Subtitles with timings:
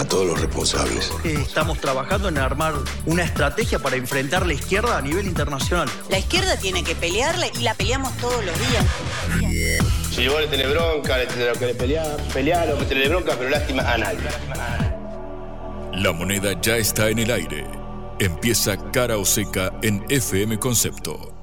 [0.00, 1.12] A todos los responsables.
[1.24, 2.72] Estamos trabajando en armar
[3.04, 5.90] una estrategia para enfrentar la izquierda a nivel internacional.
[6.08, 8.86] La izquierda tiene que pelearla y la peleamos todos los días.
[10.10, 13.82] Si vos le tenés bronca, le tenés que pelear, pelear o tener bronca, pero lástima
[13.82, 14.20] a nadie.
[15.92, 17.66] La moneda ya está en el aire.
[18.18, 21.34] Empieza cara o seca en FM Concepto.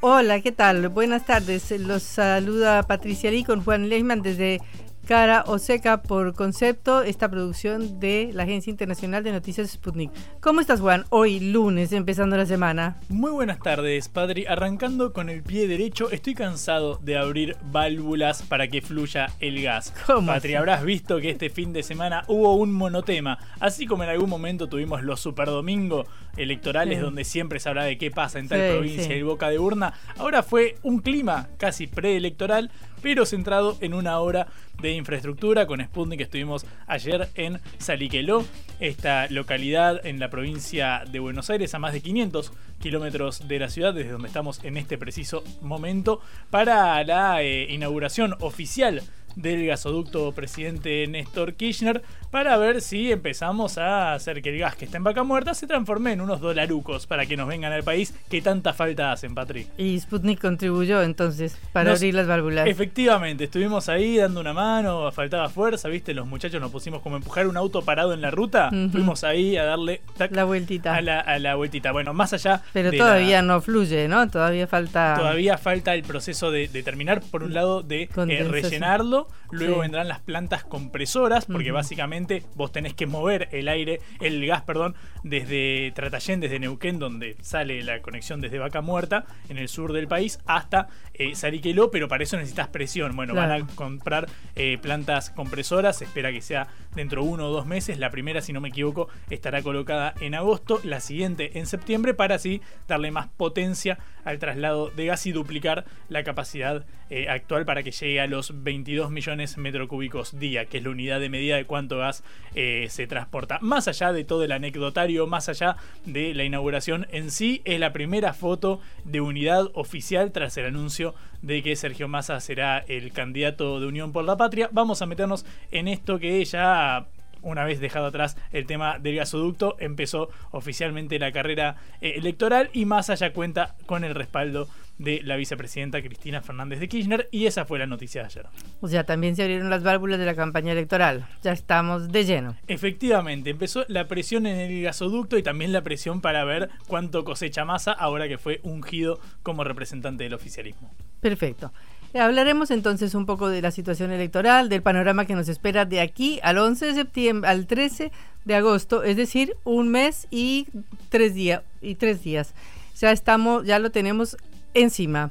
[0.00, 0.88] Hola, ¿qué tal?
[0.88, 1.70] Buenas tardes.
[1.78, 4.62] Los saluda Patricia Lee con Juan Lehmann desde
[5.06, 10.10] Cara o Seca por concepto, esta producción de la Agencia Internacional de Noticias Sputnik.
[10.40, 11.04] ¿Cómo estás, Juan?
[11.10, 12.96] Hoy, lunes, empezando la semana.
[13.10, 14.46] Muy buenas tardes, Padre.
[14.48, 19.92] Arrancando con el pie derecho, estoy cansado de abrir válvulas para que fluya el gas.
[20.06, 23.38] ¿Cómo Patri, habrás visto que este fin de semana hubo un monotema.
[23.60, 26.06] Así como en algún momento tuvimos los superdomingos
[26.38, 27.04] electorales, Sí.
[27.04, 29.12] donde siempre se habla de qué pasa en tal Sí, provincia sí.
[29.12, 29.92] y boca de urna.
[30.16, 32.70] Ahora fue un clima casi preelectoral,
[33.04, 34.46] pero centrado en una hora
[34.80, 35.66] de infraestructura.
[35.66, 38.46] Con Sputnik estuvimos ayer en Saliqueló,
[38.80, 43.68] esta localidad en la provincia de Buenos Aires, a más de 500 kilómetros de la
[43.68, 49.02] ciudad, desde donde estamos en este preciso momento, para la eh, inauguración oficial
[49.36, 54.84] del gasoducto presidente Néstor Kirchner para ver si empezamos a hacer que el gas que
[54.86, 58.14] está en vaca muerta se transforme en unos dolarucos para que nos vengan al país
[58.28, 59.66] que tanta falta hacen, Patri.
[59.78, 62.66] Y Sputnik contribuyó entonces para Nos- abrir las válvulas.
[62.66, 66.12] Efectivamente, estuvimos ahí dando una mano, faltaba fuerza, ¿viste?
[66.14, 68.70] Los muchachos nos pusimos como a empujar un auto parado en la ruta.
[68.90, 70.94] Fuimos ahí a darle tac, La vueltita.
[70.96, 71.92] a la, a la vueltita.
[71.92, 72.62] Bueno, más allá.
[72.72, 74.28] Pero de todavía la- no fluye, ¿no?
[74.28, 75.14] Todavía falta.
[75.16, 79.23] Todavía falta el proceso de, de terminar, por un lado, de eh, Condensación.
[79.50, 79.80] Luego Sí.
[79.80, 84.94] vendrán las plantas compresoras, porque básicamente vos tenés que mover el aire, el gas, perdón,
[85.22, 90.08] desde Tratayén, desde Neuquén, donde sale la conexión desde Vaca Muerta, en el sur del
[90.08, 93.14] país, hasta eh, Sariqueló, pero para eso necesitas presión.
[93.16, 94.26] Bueno, van a comprar
[94.56, 97.98] eh, plantas compresoras, se espera que sea dentro de uno o dos meses.
[97.98, 102.34] La primera, si no me equivoco, estará colocada en agosto, la siguiente en septiembre, para
[102.36, 107.82] así darle más potencia al traslado de gas y duplicar la capacidad eh, actual para
[107.82, 111.56] que llegue a los 22 millones metro cúbicos día, que es la unidad de medida
[111.56, 112.22] de cuánto gas
[112.54, 113.58] eh, se transporta.
[113.62, 117.92] Más allá de todo el anecdotario, más allá de la inauguración en sí, es la
[117.92, 123.80] primera foto de unidad oficial tras el anuncio de que Sergio Massa será el candidato
[123.80, 124.68] de Unión por la Patria.
[124.72, 127.06] Vamos a meternos en esto que ya
[127.44, 132.86] una vez dejado atrás el tema del gasoducto, empezó oficialmente la carrera eh, electoral y
[132.86, 134.68] Massa ya cuenta con el respaldo
[134.98, 138.46] de la vicepresidenta Cristina Fernández de Kirchner y esa fue la noticia de ayer.
[138.80, 141.26] O sea, también se abrieron las válvulas de la campaña electoral.
[141.42, 142.56] Ya estamos de lleno.
[142.66, 147.64] Efectivamente, empezó la presión en el gasoducto y también la presión para ver cuánto cosecha
[147.64, 150.92] Massa ahora que fue ungido como representante del oficialismo.
[151.20, 151.72] Perfecto.
[152.14, 156.38] Hablaremos entonces un poco de la situación electoral, del panorama que nos espera de aquí
[156.44, 158.12] al 11 de septiembre, al 13
[158.44, 160.68] de agosto, es decir, un mes y
[161.08, 162.54] tres días y tres días.
[163.00, 164.36] Ya estamos, ya lo tenemos
[164.74, 165.30] encima.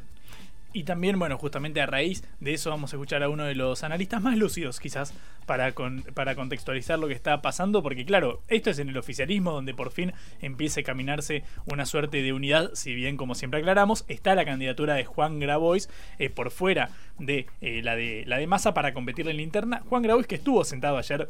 [0.76, 3.84] Y también, bueno, justamente a raíz de eso vamos a escuchar a uno de los
[3.84, 5.14] analistas más lúcidos quizás
[5.46, 9.52] para, con- para contextualizar lo que está pasando, porque claro, esto es en el oficialismo
[9.52, 14.04] donde por fin empieza a caminarse una suerte de unidad, si bien como siempre aclaramos,
[14.08, 16.90] está la candidatura de Juan Grabois eh, por fuera
[17.20, 19.84] de, eh, la de la de Massa para competir en la interna.
[19.88, 21.30] Juan Grabois que estuvo sentado ayer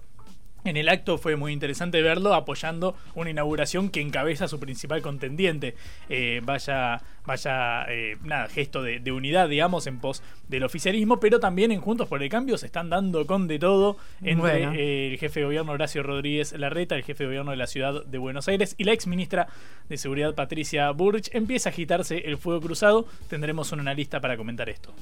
[0.65, 5.75] en el acto fue muy interesante verlo apoyando una inauguración que encabeza su principal contendiente.
[6.09, 11.39] Eh, vaya, vaya, eh, nada, gesto de, de unidad, digamos, en pos del oficialismo, pero
[11.39, 14.73] también en Juntos por el Cambio se están dando con de todo entre Bueno.
[14.73, 18.05] eh, el jefe de gobierno Horacio Rodríguez Larreta, el jefe de gobierno de la ciudad
[18.05, 19.47] de Buenos Aires y la ex ministra
[19.89, 21.29] de Seguridad Patricia Burrich.
[21.33, 23.05] Empieza a agitarse el fuego cruzado.
[23.29, 24.93] Tendremos un analista para comentar esto.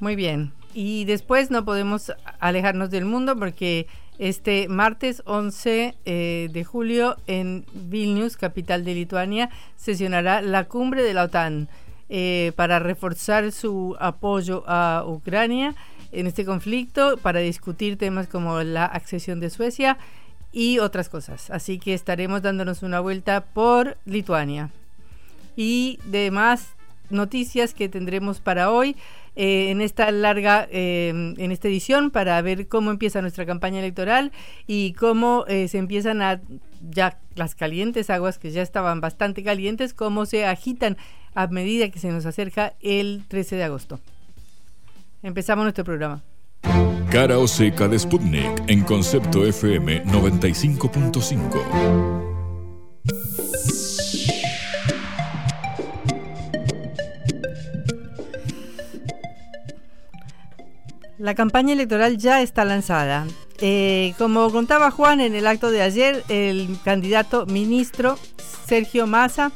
[0.00, 0.52] Muy bien.
[0.74, 3.86] Y después no podemos alejarnos del mundo porque
[4.18, 11.14] este martes 11 eh, de julio en Vilnius, capital de Lituania, sesionará la cumbre de
[11.14, 11.68] la OTAN
[12.08, 15.74] eh, para reforzar su apoyo a Ucrania
[16.10, 19.98] en este conflicto, para discutir temas como la accesión de Suecia
[20.52, 21.50] y otras cosas.
[21.50, 24.70] Así que estaremos dándonos una vuelta por Lituania.
[25.54, 26.70] Y demás
[27.10, 28.96] noticias que tendremos para hoy
[29.40, 34.32] eh, en esta larga, eh, en esta edición, para ver cómo empieza nuestra campaña electoral
[34.66, 36.40] y cómo eh, se empiezan a
[36.90, 40.96] ya las calientes aguas que ya estaban bastante calientes, cómo se agitan
[41.36, 44.00] a medida que se nos acerca el 13 de agosto.
[45.22, 46.24] Empezamos nuestro programa.
[47.08, 52.27] Cara o seca de Sputnik en concepto FM 95.5.
[61.28, 63.26] La campaña electoral ya está lanzada.
[63.60, 68.18] Eh, como contaba Juan en el acto de ayer, el candidato ministro
[68.64, 69.52] Sergio Massa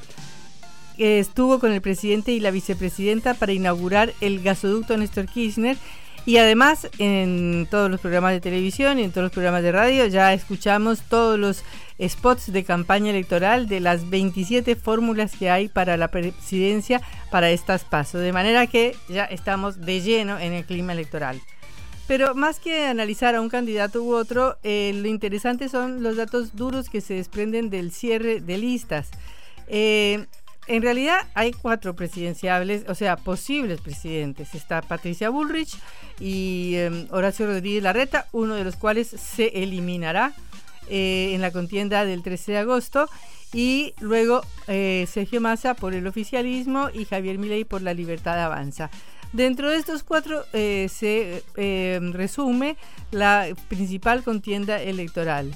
[0.98, 5.78] estuvo con el presidente y la vicepresidenta para inaugurar el gasoducto Néstor Kirchner
[6.26, 10.06] y además en todos los programas de televisión y en todos los programas de radio
[10.08, 11.64] ya escuchamos todos los
[12.06, 17.84] spots de campaña electoral de las 27 fórmulas que hay para la presidencia para estas
[17.84, 18.20] pasos.
[18.20, 21.40] De manera que ya estamos de lleno en el clima electoral.
[22.12, 26.54] Pero más que analizar a un candidato u otro, eh, lo interesante son los datos
[26.54, 29.08] duros que se desprenden del cierre de listas.
[29.66, 30.26] Eh,
[30.66, 34.54] en realidad hay cuatro presidenciables, o sea, posibles presidentes.
[34.54, 35.74] Está Patricia Bullrich
[36.20, 40.34] y em, Horacio Rodríguez Larreta, uno de los cuales se eliminará
[40.90, 43.08] eh, en la contienda del 13 de agosto.
[43.54, 48.90] Y luego Sergio Massa por el oficialismo y Javier Milei por la libertad avanza.
[49.32, 52.76] Dentro de estos cuatro eh, se eh, resume
[53.10, 55.50] la principal contienda electoral.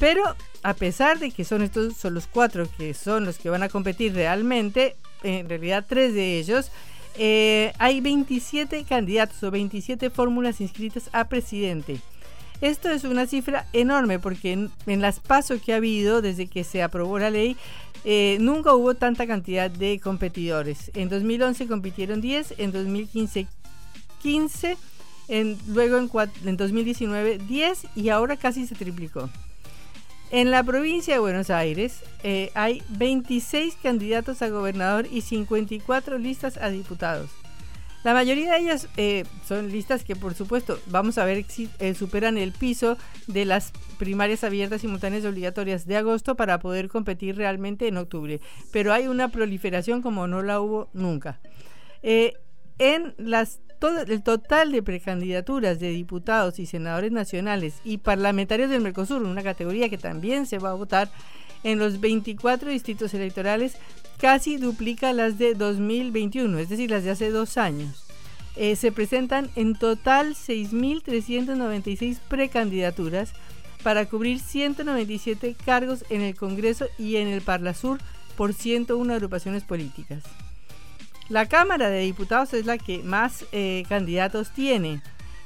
[0.00, 0.22] Pero
[0.64, 3.68] a pesar de que son estos son los cuatro que son los que van a
[3.68, 6.72] competir realmente, en realidad tres de ellos,
[7.16, 12.00] eh, hay 27 candidatos o 27 fórmulas inscritas a presidente.
[12.60, 16.64] Esto es una cifra enorme porque en, en las pasos que ha habido desde que
[16.64, 17.56] se aprobó la ley,
[18.04, 20.90] eh, nunca hubo tanta cantidad de competidores.
[20.94, 23.46] En 2011 compitieron 10, en 2015
[24.22, 24.78] 15,
[25.28, 26.10] en, luego en,
[26.46, 29.28] en 2019 10 y ahora casi se triplicó.
[30.30, 36.56] En la provincia de Buenos Aires eh, hay 26 candidatos a gobernador y 54 listas
[36.56, 37.30] a diputados.
[38.04, 41.94] La mayoría de ellas eh, son listas que, por supuesto, vamos a ver si eh,
[41.94, 47.36] superan el piso de las primarias abiertas, simultáneas y obligatorias de agosto para poder competir
[47.36, 48.42] realmente en octubre.
[48.70, 51.40] Pero hay una proliferación como no la hubo nunca.
[52.02, 52.34] Eh,
[52.78, 53.60] en las
[54.08, 59.90] el total de precandidaturas de diputados y senadores nacionales y parlamentarios del Mercosur, una categoría
[59.90, 61.10] que también se va a votar
[61.64, 63.76] en los 24 distritos electorales,
[64.24, 68.06] casi duplica las de 2021, es decir, las de hace dos años.
[68.56, 73.34] Eh, se presentan en total 6.396 precandidaturas
[73.82, 77.98] para cubrir 197 cargos en el Congreso y en el Parlasur
[78.34, 80.24] por 101 agrupaciones políticas.
[81.28, 85.02] La Cámara de Diputados es la que más eh, candidatos tiene,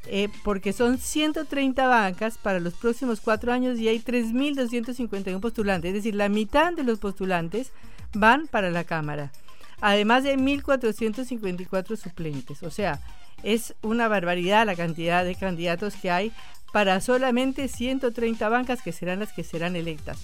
[0.07, 5.95] eh, porque son 130 bancas para los próximos cuatro años y hay 3.251 postulantes, es
[5.95, 7.73] decir, la mitad de los postulantes
[8.15, 9.33] van para la Cámara,
[9.81, 12.63] además de 1.454 suplentes.
[12.63, 13.01] O sea,
[13.43, 16.33] es una barbaridad la cantidad de candidatos que hay
[16.73, 20.19] para solamente 130 bancas que serán las que serán electas.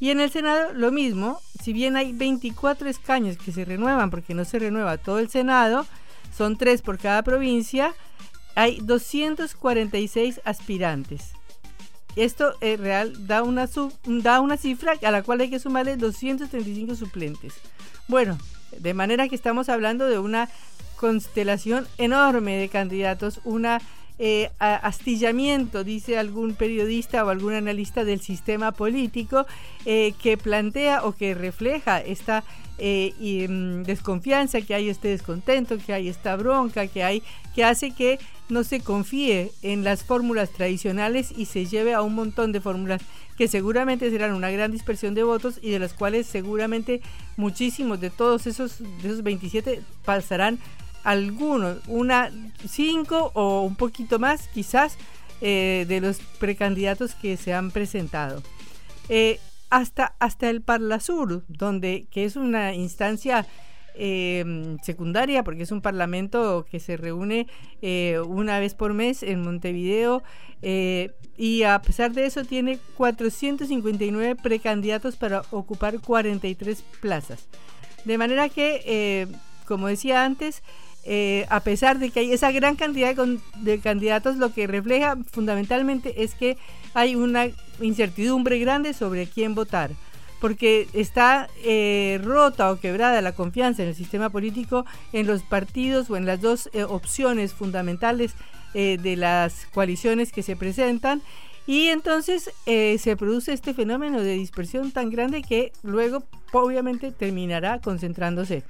[0.00, 4.34] Y en el Senado lo mismo, si bien hay 24 escaños que se renuevan porque
[4.34, 5.86] no se renueva todo el Senado,
[6.36, 7.94] son tres por cada provincia,
[8.54, 11.32] hay 246 aspirantes.
[12.16, 13.68] Esto es real da una,
[14.06, 17.54] da una cifra a la cual hay que sumarle 235 suplentes.
[18.08, 18.38] Bueno,
[18.78, 20.48] de manera que estamos hablando de una
[20.96, 23.80] constelación enorme de candidatos, una
[24.18, 29.46] eh, astillamiento, dice algún periodista o algún analista del sistema político,
[29.84, 32.44] eh, que plantea o que refleja esta
[32.78, 37.22] eh, mm, desconfianza, que hay este descontento, que hay esta bronca, que hay,
[37.54, 38.18] que hace que
[38.48, 43.02] no se confíe en las fórmulas tradicionales y se lleve a un montón de fórmulas
[43.36, 47.00] que seguramente serán una gran dispersión de votos y de las cuales seguramente
[47.36, 50.58] muchísimos de todos esos, de esos 27 pasarán
[51.04, 52.30] algunos, una
[52.66, 54.96] cinco o un poquito más quizás
[55.40, 58.42] eh, de los precandidatos que se han presentado.
[59.10, 63.46] Eh, hasta, hasta el Parlasur, donde, que es una instancia
[63.94, 67.46] eh, secundaria, porque es un parlamento que se reúne
[68.26, 70.22] una vez por mes en Montevideo,
[71.36, 77.48] y a pesar de eso tiene 459 precandidatos para ocupar 43 plazas.
[78.04, 79.28] De manera que,
[79.66, 80.62] como decía antes,
[81.06, 83.14] eh, a pesar de que hay esa gran cantidad
[83.56, 86.56] de, candidatos, lo que refleja fundamentalmente es que
[86.94, 87.48] hay una
[87.80, 89.90] incertidumbre grande sobre quién votar,
[90.40, 96.08] porque está eh, rota o quebrada la confianza en el sistema político, en los partidos
[96.08, 98.32] o en las dos eh, opciones fundamentales
[98.74, 101.22] de las coaliciones que se presentan.
[101.64, 108.64] Y entonces se produce este fenómeno de dispersión tan grande que luego obviamente terminará concentrándose.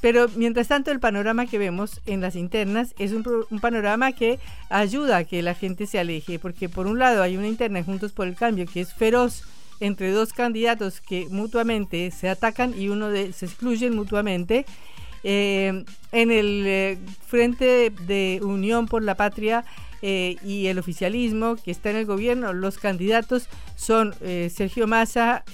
[0.00, 4.38] Pero mientras tanto el panorama que vemos en las internas es un, un, panorama que
[4.68, 8.12] ayuda a que la gente se aleje, porque por un lado hay una interna Juntos
[8.12, 9.42] por el Cambio que es feroz
[9.80, 14.66] entre dos candidatos que mutuamente se atacan y uno de, se excluyen mutuamente.
[15.24, 19.64] Eh, en el eh, Frente de Unión por la Patria
[20.00, 24.14] eh, y el oficialismo que está en el gobierno, los candidatos son
[24.48, 25.44] Sergio Massa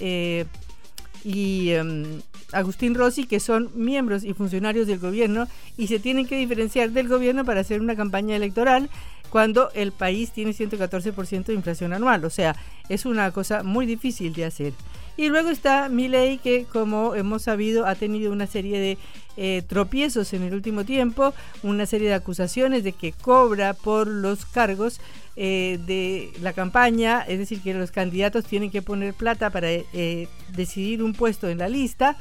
[1.23, 2.21] y em,
[2.51, 5.47] Agustín Rossi, que son miembros y funcionarios del gobierno
[5.77, 8.89] y se tienen que diferenciar del gobierno para hacer una campaña electoral
[9.29, 12.23] cuando el país tiene 114% de inflación anual.
[12.25, 12.55] O sea,
[12.89, 14.73] es una cosa muy difícil de hacer.
[15.17, 18.97] Y luego está Milei, que como hemos sabido ha tenido una serie de
[19.37, 24.45] eh, tropiezos en el último tiempo, una serie de acusaciones de que cobra por los
[24.45, 24.99] cargos
[25.37, 30.29] eh, de la campaña, es decir, que los candidatos tienen que poner plata para eh,
[30.55, 32.15] decidir un puesto en la lista,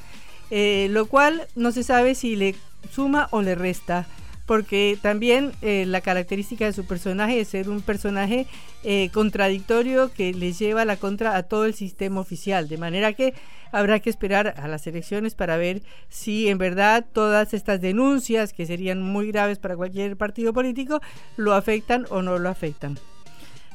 [0.50, 2.56] eh, lo cual no se sabe si le
[2.90, 4.08] suma o le resta
[4.46, 8.46] porque también eh, la característica de su personaje es ser un personaje
[8.82, 13.34] eh, contradictorio que le lleva la contra a todo el sistema oficial, de manera que
[13.72, 18.66] habrá que esperar a las elecciones para ver si en verdad todas estas denuncias, que
[18.66, 21.00] serían muy graves para cualquier partido político,
[21.36, 22.98] lo afectan o no lo afectan.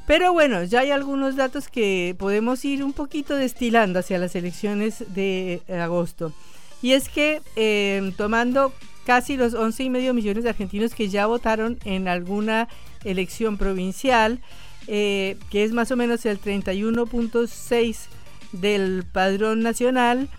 [0.06, 5.04] Pero bueno, ya hay algunos datos que podemos ir un poquito destilando hacia las elecciones
[5.14, 6.34] de agosto.
[6.82, 8.74] Y es que eh, tomando
[9.10, 12.68] casi los 11 y medio millones de argentinos que ya votaron en alguna
[13.04, 14.40] elección provincial,
[14.86, 18.06] eh, que es más o menos el 31.6
[18.52, 20.30] del padrón nacional.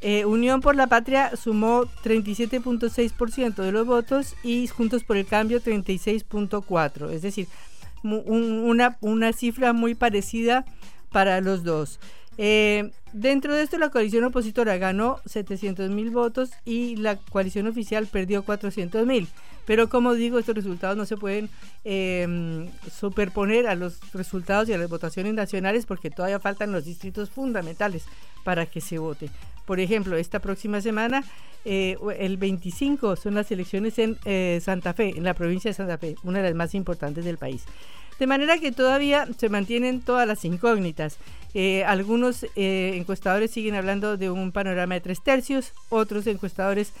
[0.00, 5.60] Eh, Unión por la Patria sumó 37.6% de los votos y Juntos por el Cambio
[5.60, 7.48] 36.4%, es decir,
[8.04, 10.64] una, una cifra muy parecida
[11.10, 11.98] para los dos.
[12.42, 18.06] Eh, dentro de esto, la coalición opositora ganó 700 mil votos y la coalición oficial
[18.06, 19.28] perdió 400 mil.
[19.66, 21.50] Pero como digo, estos resultados no se pueden
[21.84, 27.28] eh, superponer a los resultados y a las votaciones nacionales porque todavía faltan los distritos
[27.28, 28.04] fundamentales
[28.42, 29.28] para que se vote.
[29.70, 31.22] Por ejemplo, esta próxima semana,
[31.64, 35.96] eh, el 25 son las elecciones en eh, Santa Fe, en la provincia de Santa
[35.96, 37.62] Fe, una de las más importantes del país.
[38.18, 41.18] De manera que todavía se mantienen todas las incógnitas.
[41.54, 46.92] Eh, algunos encuestadores siguen hablando de un panorama de tres tercios, otros encuestadores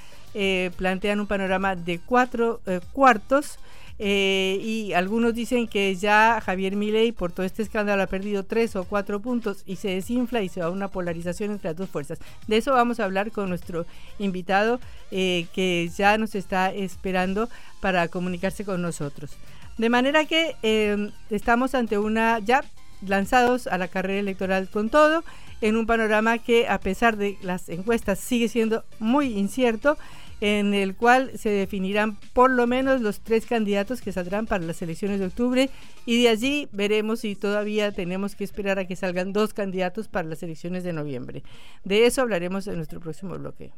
[0.76, 2.60] plantean un panorama de cuatro
[2.92, 3.58] cuartos.
[4.02, 8.84] Y algunos dicen que ya Javier Milei por todo este escándalo ha perdido tres o
[8.84, 12.18] cuatro puntos y se desinfla y se va a una polarización entre las dos fuerzas.
[12.46, 13.84] De eso vamos a hablar con nuestro
[14.18, 14.80] invitado
[15.10, 17.48] que ya nos está esperando
[17.80, 19.36] para comunicarse con nosotros.
[19.80, 22.62] De manera que eh, estamos ante una, ya
[23.06, 25.24] lanzados a la carrera electoral con todo,
[25.62, 29.96] en un panorama que a pesar de las encuestas sigue siendo muy incierto,
[30.40, 34.80] en el cual se definirán por lo menos los tres candidatos que saldrán para las
[34.82, 35.70] elecciones de octubre
[36.06, 40.28] y de allí veremos si todavía tenemos que esperar a que salgan dos candidatos para
[40.28, 41.42] las elecciones de noviembre.
[41.84, 43.72] De eso hablaremos en nuestro próximo bloque.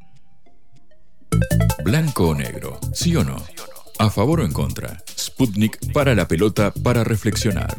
[1.84, 3.36] Blanco o negro, sí o no.
[3.98, 5.02] ¿A favor o en contra?
[5.18, 7.76] Sputnik para la pelota para reflexionar.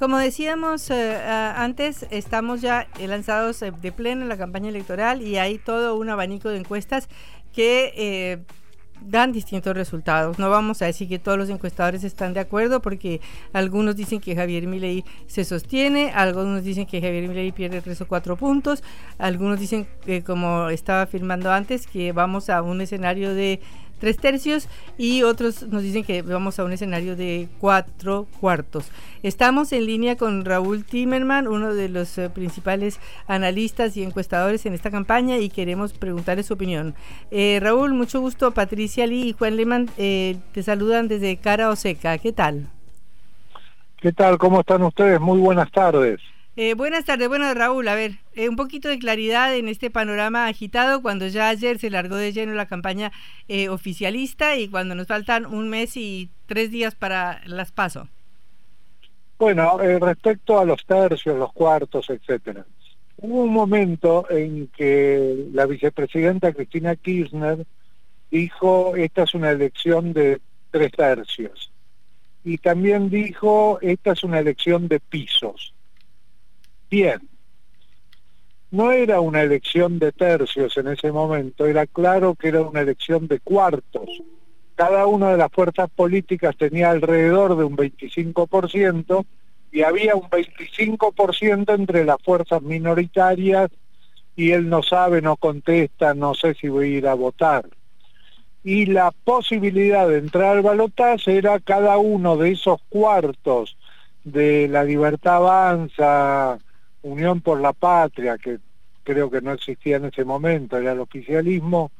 [0.00, 1.14] Como decíamos eh,
[1.56, 6.08] antes, estamos ya lanzados eh, de pleno en la campaña electoral y hay todo un
[6.08, 7.06] abanico de encuestas
[7.52, 8.38] que eh,
[9.02, 10.38] dan distintos resultados.
[10.38, 13.20] No vamos a decir que todos los encuestadores están de acuerdo porque
[13.52, 18.08] algunos dicen que Javier Milei se sostiene, algunos dicen que Javier Milei pierde tres o
[18.08, 18.82] cuatro puntos,
[19.18, 23.60] algunos dicen que como estaba afirmando antes que vamos a un escenario de
[24.00, 28.90] tres tercios y otros nos dicen que vamos a un escenario de cuatro cuartos.
[29.22, 34.74] Estamos en línea con Raúl Timerman, uno de los eh, principales analistas y encuestadores en
[34.74, 36.94] esta campaña y queremos preguntarle su opinión.
[37.30, 38.50] Eh, Raúl, mucho gusto.
[38.50, 42.18] Patricia Lee y Juan Lehmann eh, te saludan desde Cara Oseca.
[42.18, 42.68] ¿Qué tal?
[43.98, 44.38] ¿Qué tal?
[44.38, 45.20] ¿Cómo están ustedes?
[45.20, 46.18] Muy buenas tardes.
[46.56, 50.48] Eh, buenas tardes, bueno Raúl, a ver, eh, un poquito de claridad en este panorama
[50.48, 53.12] agitado cuando ya ayer se largó de lleno la campaña
[53.46, 58.08] eh, oficialista y cuando nos faltan un mes y tres días para las paso.
[59.38, 62.66] Bueno, respecto a los tercios, los cuartos, etcétera,
[63.18, 67.64] hubo un momento en que la vicepresidenta Cristina Kirchner
[68.28, 70.40] dijo esta es una elección de
[70.72, 71.70] tres tercios
[72.44, 75.74] y también dijo esta es una elección de pisos
[76.90, 77.28] bien.
[78.70, 83.26] No era una elección de tercios en ese momento, era claro que era una elección
[83.26, 84.08] de cuartos,
[84.80, 89.26] cada una de las fuerzas políticas tenía alrededor de un 25%
[89.72, 93.70] y había un 25% entre las fuerzas minoritarias
[94.36, 97.68] y él no sabe, no contesta, no sé si voy a ir a votar.
[98.64, 103.76] Y la posibilidad de entrar al balotaje era cada uno de esos cuartos
[104.24, 106.58] de la libertad avanza,
[107.02, 108.58] Unión por la Patria, que
[109.02, 111.90] creo que no existía en ese momento, era el oficialismo,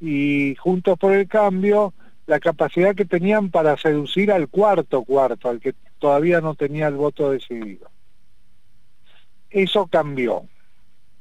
[0.00, 1.94] y Juntos por el Cambio,
[2.26, 6.94] la capacidad que tenían para seducir al cuarto cuarto, al que todavía no tenía el
[6.94, 7.90] voto decidido.
[9.50, 10.44] Eso cambió.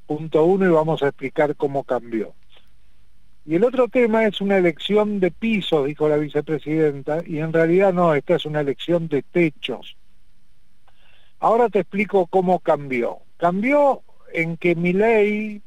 [0.08, 2.34] Punto uno y vamos a explicar cómo cambió.
[3.46, 7.94] Y el otro tema es una elección de pisos, dijo la vicepresidenta, y en realidad
[7.94, 9.98] no, esta es una elección de techos.
[11.42, 13.18] Ahora te explico cómo cambió.
[13.38, 15.62] Cambió en que mi ley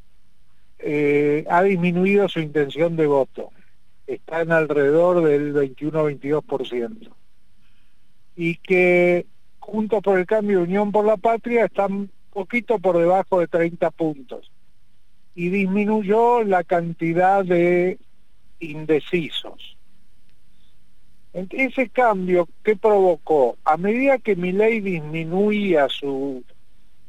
[0.79, 3.51] eh, ha disminuido su intención de voto.
[4.07, 7.11] Está en alrededor del 21-22%
[8.37, 9.27] y que
[9.59, 14.53] Juntos por el Cambio Unión por la Patria están poquito por debajo de 30 puntos
[15.35, 17.99] y disminuyó la cantidad de
[18.61, 19.77] indecisos.
[21.35, 26.45] Ese cambio que provocó, a medida que mi ley disminuía su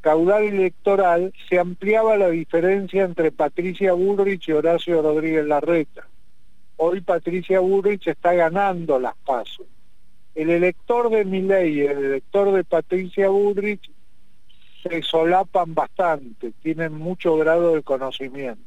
[0.01, 6.07] caudal electoral, se ampliaba la diferencia entre Patricia Bullrich y Horacio Rodríguez Larreta.
[6.77, 9.67] Hoy Patricia Bullrich está ganando las pasos
[10.35, 13.89] el elector de Milei y el elector de Patricia Bullrich
[14.83, 18.61] se solapan bastante, tienen mucho grado de conocimiento.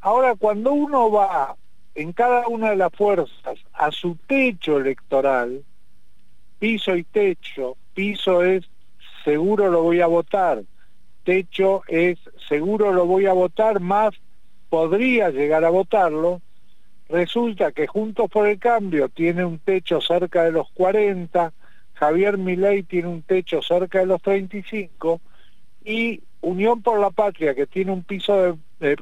[0.00, 1.56] Ahora, cuando uno va
[1.96, 5.64] en cada una de las fuerzas a su techo electoral,
[6.58, 8.64] piso y techo, piso es
[9.24, 10.62] seguro lo voy a votar,
[11.24, 14.14] techo es seguro lo voy a votar, más
[14.68, 16.40] podría llegar a votarlo,
[17.08, 21.52] Resulta que Juntos por el Cambio tiene un techo cerca de los 40,
[21.94, 25.20] Javier Milei tiene un techo cerca de los 35
[25.84, 28.54] y Unión por la Patria que tiene un piso de,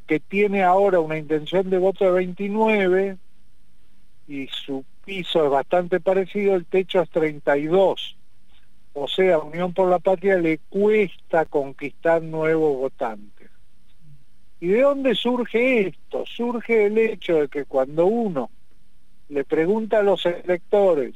[0.06, 3.16] que tiene ahora una intención de voto de 29
[4.28, 8.16] y su piso es bastante parecido, el techo es 32.
[8.94, 13.50] O sea, Unión por la Patria le cuesta conquistar nuevos votantes.
[14.60, 16.24] ¿Y de dónde surge esto?
[16.26, 18.50] Surge el hecho de que cuando uno
[19.28, 21.14] le pregunta a los electores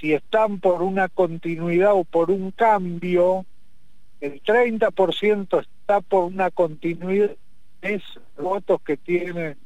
[0.00, 3.44] si están por una continuidad o por un cambio,
[4.20, 7.36] el 30% está por una continuidad,
[7.82, 8.02] es
[8.36, 9.56] votos que tiene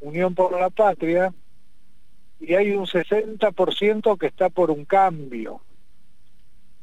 [0.00, 1.32] Unión por la Patria,
[2.40, 5.60] y hay un 60% que está por un cambio.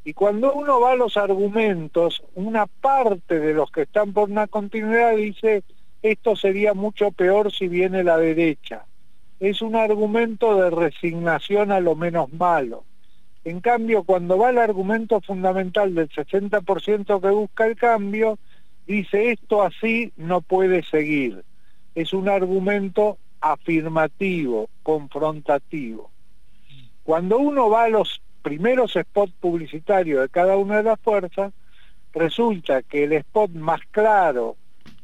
[0.04, 4.46] Y cuando uno va a los argumentos, una parte de los que están por una
[4.46, 5.64] continuidad dice,
[6.02, 8.84] esto sería mucho peor si viene la derecha.
[9.40, 12.84] Es un argumento de resignación a lo menos malo.
[13.44, 18.38] En cambio, cuando va el argumento fundamental del 60% que busca el cambio,
[18.86, 21.44] dice esto así no puede seguir.
[21.94, 26.10] Es un argumento afirmativo, confrontativo.
[27.04, 31.52] Cuando uno va a los primeros spots publicitarios de cada una de las fuerzas,
[32.12, 34.56] resulta que el spot más claro,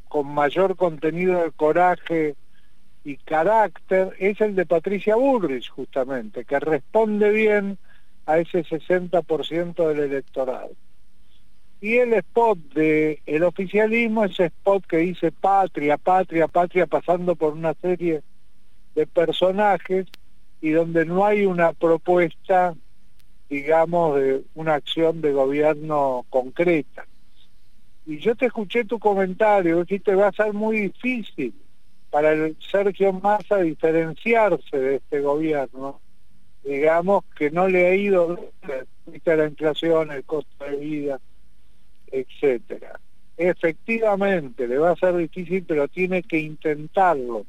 [0.08, 2.34] con mayor contenido de coraje
[3.04, 7.78] y carácter es el de Patricia Bullrich, justamente, que responde bien
[8.26, 10.70] a ese 60% del electorado.
[11.82, 17.54] Y el spot del el oficialismo, ese spot que dice patria, patria, patria, pasando por
[17.54, 18.22] una serie
[18.94, 20.06] de personajes
[20.60, 22.76] y donde no hay una propuesta,
[23.50, 27.04] digamos, de una acción de gobierno concreta.
[28.06, 31.52] Y yo te escuché tu comentario, dijiste va a ser muy difícil
[32.10, 36.00] para el Sergio Massa diferenciarse de este gobierno.
[36.62, 38.38] Digamos que no le ha ido
[39.24, 41.20] la inflación, el costo de vida,
[42.12, 43.00] etcétera.
[43.36, 47.44] Efectivamente, le va a ser difícil, pero tiene que intentarlo,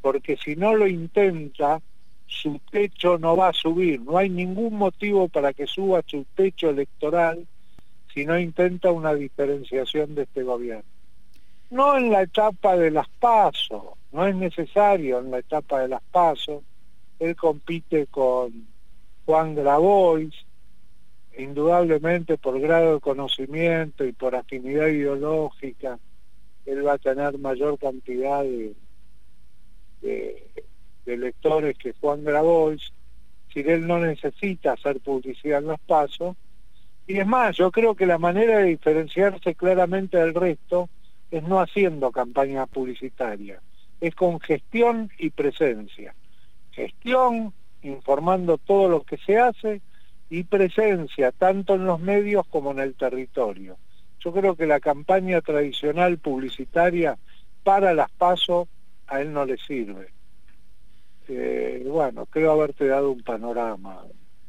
[0.00, 1.80] porque si no lo intenta,
[2.26, 4.00] su techo no va a subir.
[4.00, 7.46] No hay ningún motivo para que suba su techo electoral
[8.12, 10.84] si no intenta una diferenciación de este gobierno.
[11.70, 16.02] No en la etapa de las pasos, no es necesario en la etapa de las
[16.12, 16.62] pasos,
[17.18, 18.66] él compite con
[19.24, 20.34] Juan Grabois,
[21.38, 25.98] indudablemente por grado de conocimiento y por afinidad ideológica,
[26.66, 28.74] él va a tener mayor cantidad de,
[31.06, 32.92] electores que Juan Grabois,
[33.52, 36.36] si él no necesita hacer publicidad en los pasos,
[37.06, 40.88] y es más, yo creo que la manera de diferenciarse claramente del resto
[41.30, 43.60] es no haciendo campaña publicitaria,
[44.00, 46.14] es con gestión y presencia.
[46.72, 49.82] gestión, informando todo lo que se hace
[50.30, 53.76] y presencia tanto en los medios como en el territorio.
[54.20, 57.18] Yo creo que la campaña tradicional publicitaria
[57.62, 58.68] para las pasos
[59.06, 60.08] a él no le sirve.
[61.28, 64.04] Eh, bueno, creo haberte dado un panorama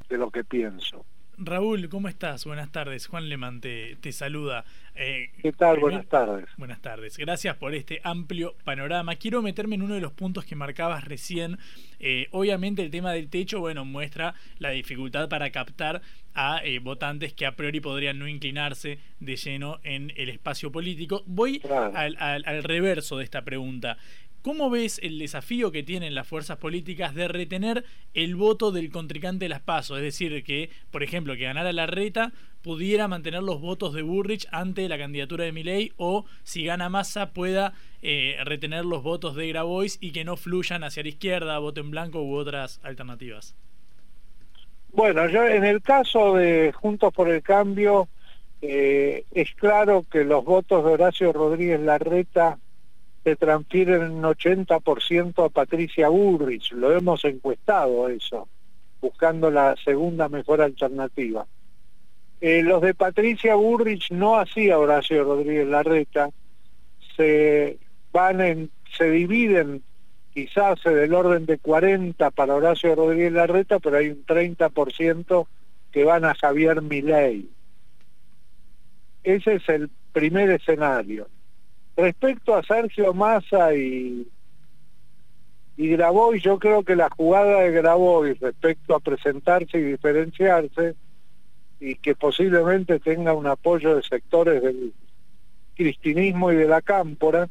[0.09, 1.05] de lo que pienso.
[1.37, 2.45] Raúl, ¿cómo estás?
[2.45, 3.07] Buenas tardes.
[3.07, 4.65] Juan Leman te, saluda.
[4.95, 5.79] Eh, ¿Qué tal?
[5.79, 6.45] Buenas tardes.
[6.57, 7.17] Buenas tardes.
[7.17, 9.15] Gracias por este amplio panorama.
[9.15, 11.57] Quiero meterme en uno de los puntos que marcabas recién.
[11.99, 16.01] Eh, obviamente el tema del techo, bueno, muestra la dificultad para captar
[16.33, 21.23] a eh, votantes que a priori podrían no inclinarse de lleno en el espacio político.
[21.25, 21.61] Voy
[21.93, 23.97] al, al reverso de esta pregunta.
[24.45, 29.45] ¿Cómo ves el desafío que tienen las fuerzas políticas de retener el voto del contrincante
[29.45, 29.97] de las pasos?
[29.97, 32.31] Es decir, que, por ejemplo, que ganara la reta
[32.61, 37.31] pudiera mantener los votos de Burrich ante la candidatura de Milei o si gana Massa
[37.31, 41.81] pueda eh, retener los votos de Grabois y que no fluyan hacia la izquierda, voto
[41.81, 43.55] en blanco u otras alternativas.
[44.93, 48.09] Bueno, yo en el caso de Juntos por el Cambio,
[48.61, 52.59] eh, es claro que los votos de Horacio Rodríguez Larreta
[53.25, 58.47] se transfieren un 80% a Patricia Burrich, lo hemos encuestado eso,
[59.01, 61.47] buscando la segunda mejor alternativa.
[62.39, 66.29] Eh, los de Patricia Burrich no hacía Horacio Rodríguez Larreta,
[67.17, 67.79] se
[68.13, 69.81] van en, se dividen
[70.31, 75.47] quizás del orden de 40 para Horacio Rodríguez Larreta, pero hay un 30%
[75.91, 77.49] que van a Javier Milei.
[79.23, 81.27] Ese es el primer escenario.
[81.97, 84.27] Respecto a Sergio Massa y,
[85.77, 85.97] y
[86.41, 90.95] yo creo que la jugada de Grabois respecto a presentarse y diferenciarse
[91.79, 94.93] y que posiblemente tenga un apoyo de sectores del
[95.75, 97.47] cristinismo y de la cámpora,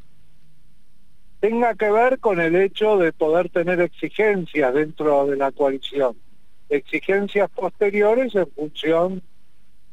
[1.40, 6.16] tenga que ver con el hecho de poder tener exigencias dentro de la coalición,
[6.68, 9.22] exigencias posteriores en función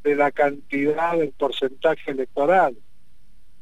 [0.04, 2.76] de la cantidad del porcentaje electoral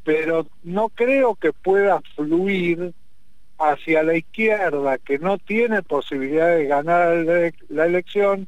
[0.10, 2.95] pero no creo que pueda fluir
[3.60, 8.48] hacia la izquierda, que no tiene posibilidad de ganar la elección,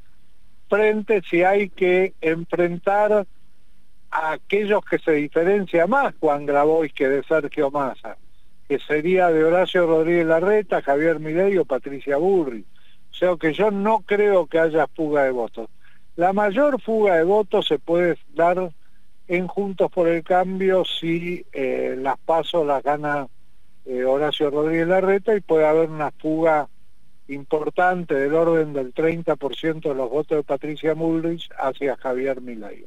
[0.67, 3.27] frente si hay que enfrentar
[4.09, 8.17] a aquellos que se diferencia más Juan Grabois que de Sergio Massa,
[8.67, 12.65] que sería de Horacio Rodríguez Larreta, Javier Milei o Patricia Burri.
[13.11, 15.69] O sea que yo no creo que haya fuga de votos.
[16.15, 18.71] La mayor fuga de votos se puede dar
[19.31, 23.27] en Juntos por el Cambio si eh, las pasos las gana
[23.85, 26.67] eh, Horacio Rodríguez Larreta y puede haber una fuga
[27.29, 32.85] importante del orden del 30% de los votos de Patricia Mullrich hacia Javier Milei.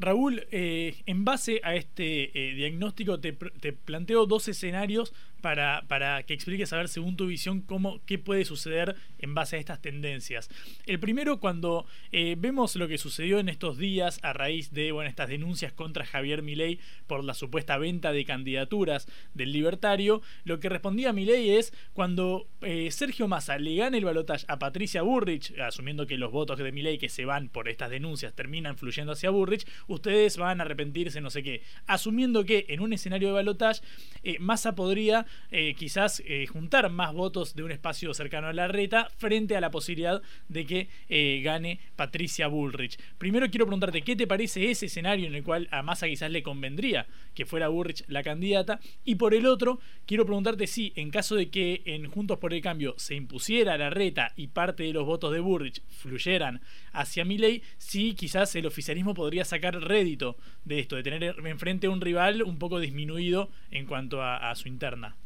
[0.00, 6.72] Raúl, eh, en base a este diagnóstico te, planteo dos escenarios para, para que expliques,
[6.72, 10.50] a ver, según tu visión, cómo, qué puede suceder en base a estas tendencias.
[10.86, 15.08] El primero, cuando eh, vemos lo que sucedió en estos días a raíz de bueno,
[15.08, 20.68] estas denuncias contra Javier Milei por la supuesta venta de candidaturas del libertario, lo que
[20.68, 26.06] respondía Milei es cuando eh, Sergio Massa le gane el balotaje a Patricia Burrich, asumiendo
[26.06, 29.66] que los votos de Milei que se van por estas denuncias terminan fluyendo hacia Burrich,
[29.86, 31.62] ustedes van a arrepentirse, no sé qué.
[31.86, 33.82] Asumiendo que en un escenario de balotaje,
[34.22, 38.68] eh, Massa podría eh, quizás eh, juntar más votos de un espacio cercano a la
[38.68, 42.98] reta frente a la posibilidad de que eh, gane Patricia Bullrich.
[43.18, 46.42] Primero quiero preguntarte, ¿qué te parece ese escenario en el cual a Massa quizás le
[46.42, 48.80] convendría que fuera Bullrich la candidata?
[49.04, 52.60] Y por el otro, quiero preguntarte si en caso de que en Juntos por el
[52.60, 56.60] Cambio se impusiera la reta y parte de los votos de Bullrich fluyeran
[56.92, 61.90] hacia Milley, si quizás el oficialismo podría sacar rédito de esto, de tener enfrente a
[61.90, 65.16] un rival un poco disminuido en cuanto a su interna.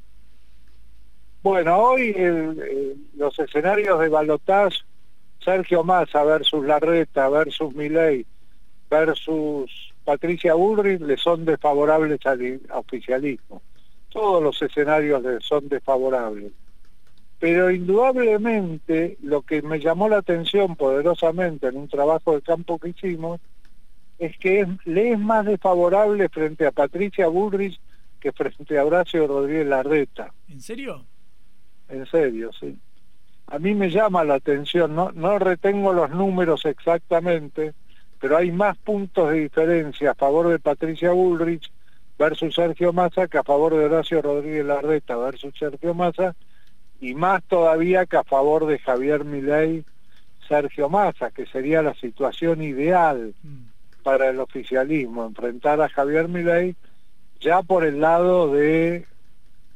[1.42, 2.14] Bueno, hoy
[3.16, 4.78] los escenarios de balotaje,
[5.44, 8.24] Sergio Massa versus Larreta versus Milei
[8.88, 13.60] versus Patricia Bullrich le son desfavorables al oficialismo.
[14.10, 16.52] Todos los escenarios son desfavorables.
[17.40, 22.90] Pero indudablemente lo que me llamó la atención poderosamente en un trabajo de campo que
[22.90, 23.40] hicimos
[24.18, 27.80] es que le es más desfavorable frente a Patricia Bullrich
[28.20, 30.32] que frente a Horacio Rodríguez Larreta.
[30.48, 31.04] ¿En serio?
[31.92, 32.76] En serio, sí.
[33.46, 37.74] A mí me llama la atención, no, no retengo los números exactamente,
[38.18, 41.70] pero hay más puntos de diferencia a favor de Patricia Bullrich
[42.18, 46.34] versus Sergio Massa que a favor de Horacio Rodríguez Larreta versus Sergio Massa
[47.00, 49.84] y más todavía que a favor de Javier Milei
[50.48, 54.02] Sergio Massa, que sería la situación ideal mm.
[54.02, 56.76] para el oficialismo, enfrentar a Javier Milei
[57.40, 59.04] ya por el lado de,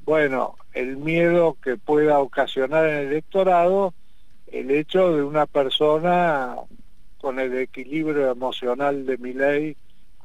[0.06, 3.92] bueno, el miedo que pueda ocasionar en el electorado
[4.46, 6.56] el hecho de una persona
[7.18, 9.76] con el equilibrio emocional de mi ley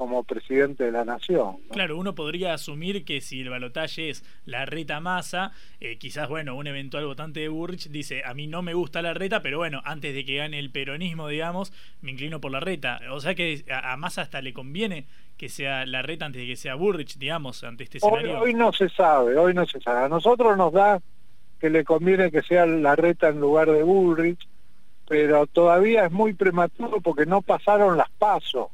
[0.01, 1.57] como presidente de la nación.
[1.69, 6.55] Claro, uno podría asumir que si el balotaje es la reta masa, eh, quizás, bueno,
[6.55, 9.79] un eventual votante de Burrich dice, a mí no me gusta la reta, pero bueno,
[9.85, 12.99] antes de que gane el peronismo, digamos, me inclino por la reta.
[13.11, 15.05] O sea que a, Massa hasta le conviene
[15.37, 18.39] que sea la reta antes de que sea Burrich, digamos, ante este escenario.
[18.39, 20.05] Hoy, hoy no se sabe, hoy no se sabe.
[20.05, 20.99] A nosotros nos da
[21.59, 24.49] que le conviene que sea la reta en lugar de Bullrich,
[25.07, 28.69] pero todavía es muy prematuro porque no pasaron las pasos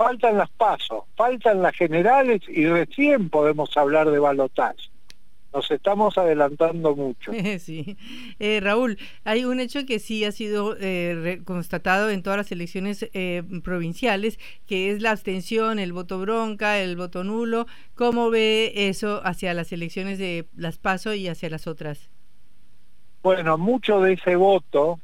[0.00, 4.88] faltan las pasos, faltan las generales y recién podemos hablar de balotaje.
[5.52, 7.32] Nos estamos adelantando mucho.
[7.58, 7.98] Sí.
[8.38, 13.10] Eh, Raúl, hay un hecho que sí ha sido eh, constatado en todas las elecciones
[13.12, 17.66] eh, provinciales, que es la abstención, el voto bronca, el voto nulo.
[17.94, 22.08] ¿Cómo ve eso hacia las elecciones de las PASO y hacia las otras?
[23.22, 24.98] Bueno, mucho de ese voto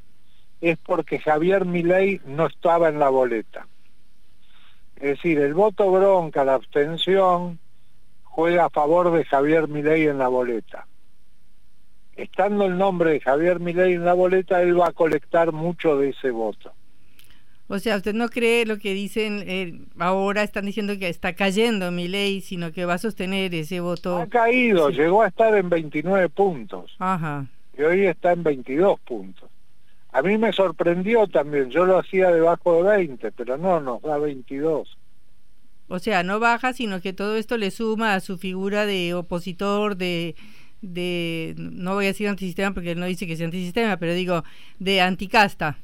[0.59, 3.67] es porque Javier Milei no estaba en la boleta.
[4.97, 7.59] Es decir, el voto bronca, la abstención,
[8.23, 10.87] juega a favor de Javier Milei en la boleta.
[12.15, 16.09] Estando el nombre de Javier Milei en la boleta, él va a colectar mucho de
[16.09, 16.73] ese voto.
[17.67, 20.41] O sea, ¿usted no cree lo que dicen eh, ahora?
[20.41, 24.17] Están diciendo que está cayendo Milei, sino que va a sostener ese voto.
[24.17, 26.95] Ha caído, llegó a estar en 29 puntos.
[26.97, 27.45] Ajá.
[27.77, 29.49] Y hoy está en 22 puntos.
[30.11, 34.17] A mí me sorprendió también, yo lo hacía debajo de 20, pero no, nos da
[34.17, 34.97] 22.
[35.89, 39.95] O sea, no baja, sino que todo esto le suma a su figura de opositor,
[39.95, 40.35] de,
[40.81, 44.43] de no voy a decir antisistema porque él no dice que sea antisistema, pero digo,
[44.79, 45.77] de anticasta.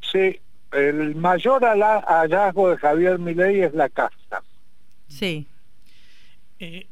[0.00, 0.40] Sí,
[0.72, 4.42] el mayor hallazgo de Javier Milei es la casta.
[5.08, 5.46] Sí.
[6.58, 6.86] Eh,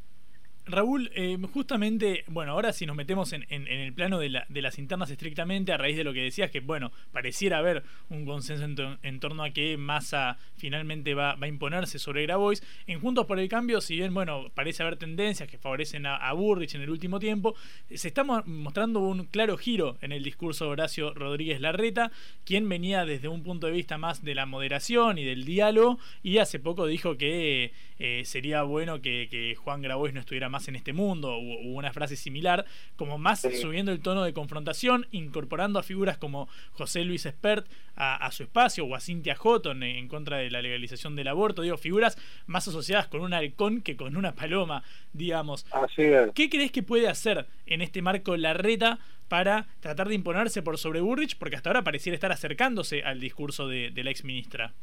[0.68, 5.72] Raúl, eh, justamente, bueno, ahora si nos metemos en, el plano de, las internas estrictamente,
[5.72, 9.50] a raíz de lo que decías, que bueno, pareciera haber un consenso en, torno a
[9.50, 12.62] que Massa finalmente va, a imponerse sobre Grabois.
[12.86, 16.32] En Juntos por el Cambio, si bien, bueno, parece haber tendencias que favorecen a, a
[16.32, 17.54] Burrich en el último tiempo,
[17.92, 22.10] se está mostrando un claro giro en el discurso de Horacio Rodríguez Larreta,
[22.44, 26.38] quien venía desde un punto de vista más de la moderación y del diálogo, y
[26.38, 30.92] hace poco dijo que eh, sería bueno que, Juan Grabois no estuviera más en este
[30.92, 32.64] mundo, o una frase similar,
[32.96, 38.30] como más subiendo el tono de confrontación, incorporando a figuras como José Luis Espert a,
[38.32, 42.16] su espacio, o a Cintia Houghton en, contra de la legalización del aborto, digo, figuras
[42.46, 45.66] más asociadas con un halcón que con una paloma, digamos.
[45.96, 50.78] ¿Qué crees que puede hacer en este marco la reta para tratar de imponerse por
[50.78, 51.36] sobre Burrich?
[51.38, 54.74] Porque hasta ahora pareciera estar acercándose al discurso de, de la ex ministra.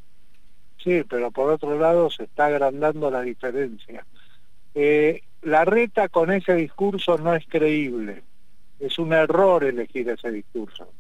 [0.85, 4.05] Sí, pero por otro lado se está agrandando la diferencia.
[4.75, 8.23] Eh, la reta con ese discurso no es creíble.
[8.79, 10.91] Es un error elegir ese discurso.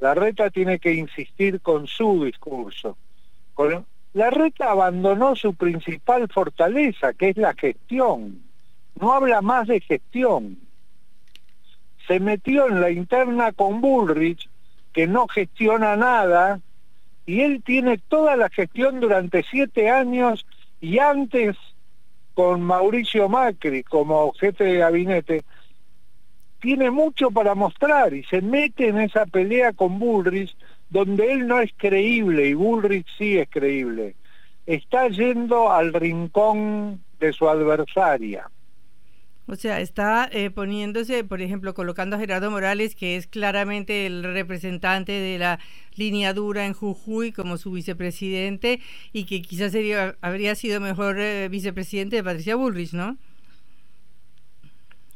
[0.00, 2.98] La reta tiene que insistir con su discurso.
[4.12, 8.42] La reta abandonó su principal fortaleza, que es la gestión.
[9.00, 10.58] No habla más de gestión.
[12.06, 14.46] Se metió en la interna con Bullrich,
[14.92, 16.60] que no gestiona nada,
[17.24, 20.44] y él tiene toda la gestión durante siete años
[20.82, 21.56] y antes
[22.40, 25.44] con Mauricio Macri como jefe de gabinete,
[26.58, 30.56] tiene mucho para mostrar y se mete en esa pelea con Bullrich
[30.88, 34.14] donde él no es creíble y Bullrich sí es creíble.
[34.64, 38.48] Está yendo al rincón de su adversaria.
[39.50, 44.22] O sea, está eh, poniéndose, por ejemplo, colocando a Gerardo Morales, que es claramente el
[44.22, 45.58] representante de la
[45.96, 48.78] línea dura en Jujuy como su vicepresidente
[49.12, 53.16] y que quizás sería, habría sido mejor eh, vicepresidente de Patricia Bullrich, ¿no?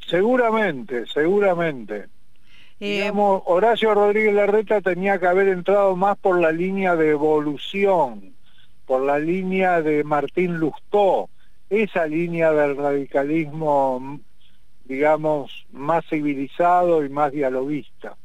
[0.08, 2.06] Seguramente, seguramente.
[2.80, 8.34] Eh, Digamos, Horacio Rodríguez Larreta tenía que haber entrado más por la línea de evolución,
[8.84, 11.28] por la línea de Martín Lustó,
[11.70, 14.20] esa línea del radicalismo,
[14.84, 18.16] digamos, más civilizado y más dialoguista.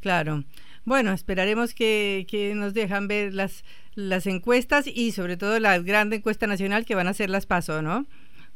[0.00, 0.44] Claro.
[0.84, 3.64] Bueno, esperaremos que, que nos dejan ver las,
[3.94, 7.82] las encuestas y sobre todo la gran encuesta nacional que van a ser las PASO,
[7.82, 8.04] ¿no?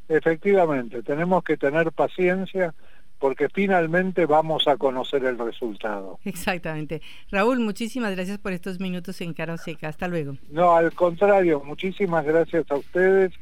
[0.09, 2.75] Efectivamente, tenemos que tener paciencia
[3.19, 6.19] porque finalmente vamos a conocer el resultado.
[6.25, 7.01] Exactamente.
[7.31, 9.89] Raúl, muchísimas gracias por estos minutos en Cara Seca.
[9.89, 10.37] Hasta luego.
[10.51, 13.33] No, al contrario, muchísimas gracias a ustedes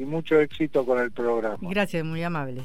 [0.00, 1.58] y mucho éxito con el programa.
[1.60, 2.62] Gracias, muy amable.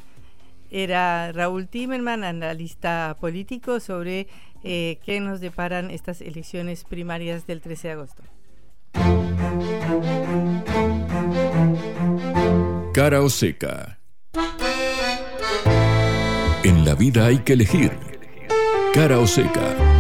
[0.72, 4.28] Era Raúl Timerman, analista político, sobre
[4.64, 8.24] eh, qué nos deparan estas elecciones primarias del 13 de agosto.
[12.94, 14.00] Cara o seca.
[16.64, 17.92] En la vida hay que elegir.
[18.94, 19.95] Cara o seca.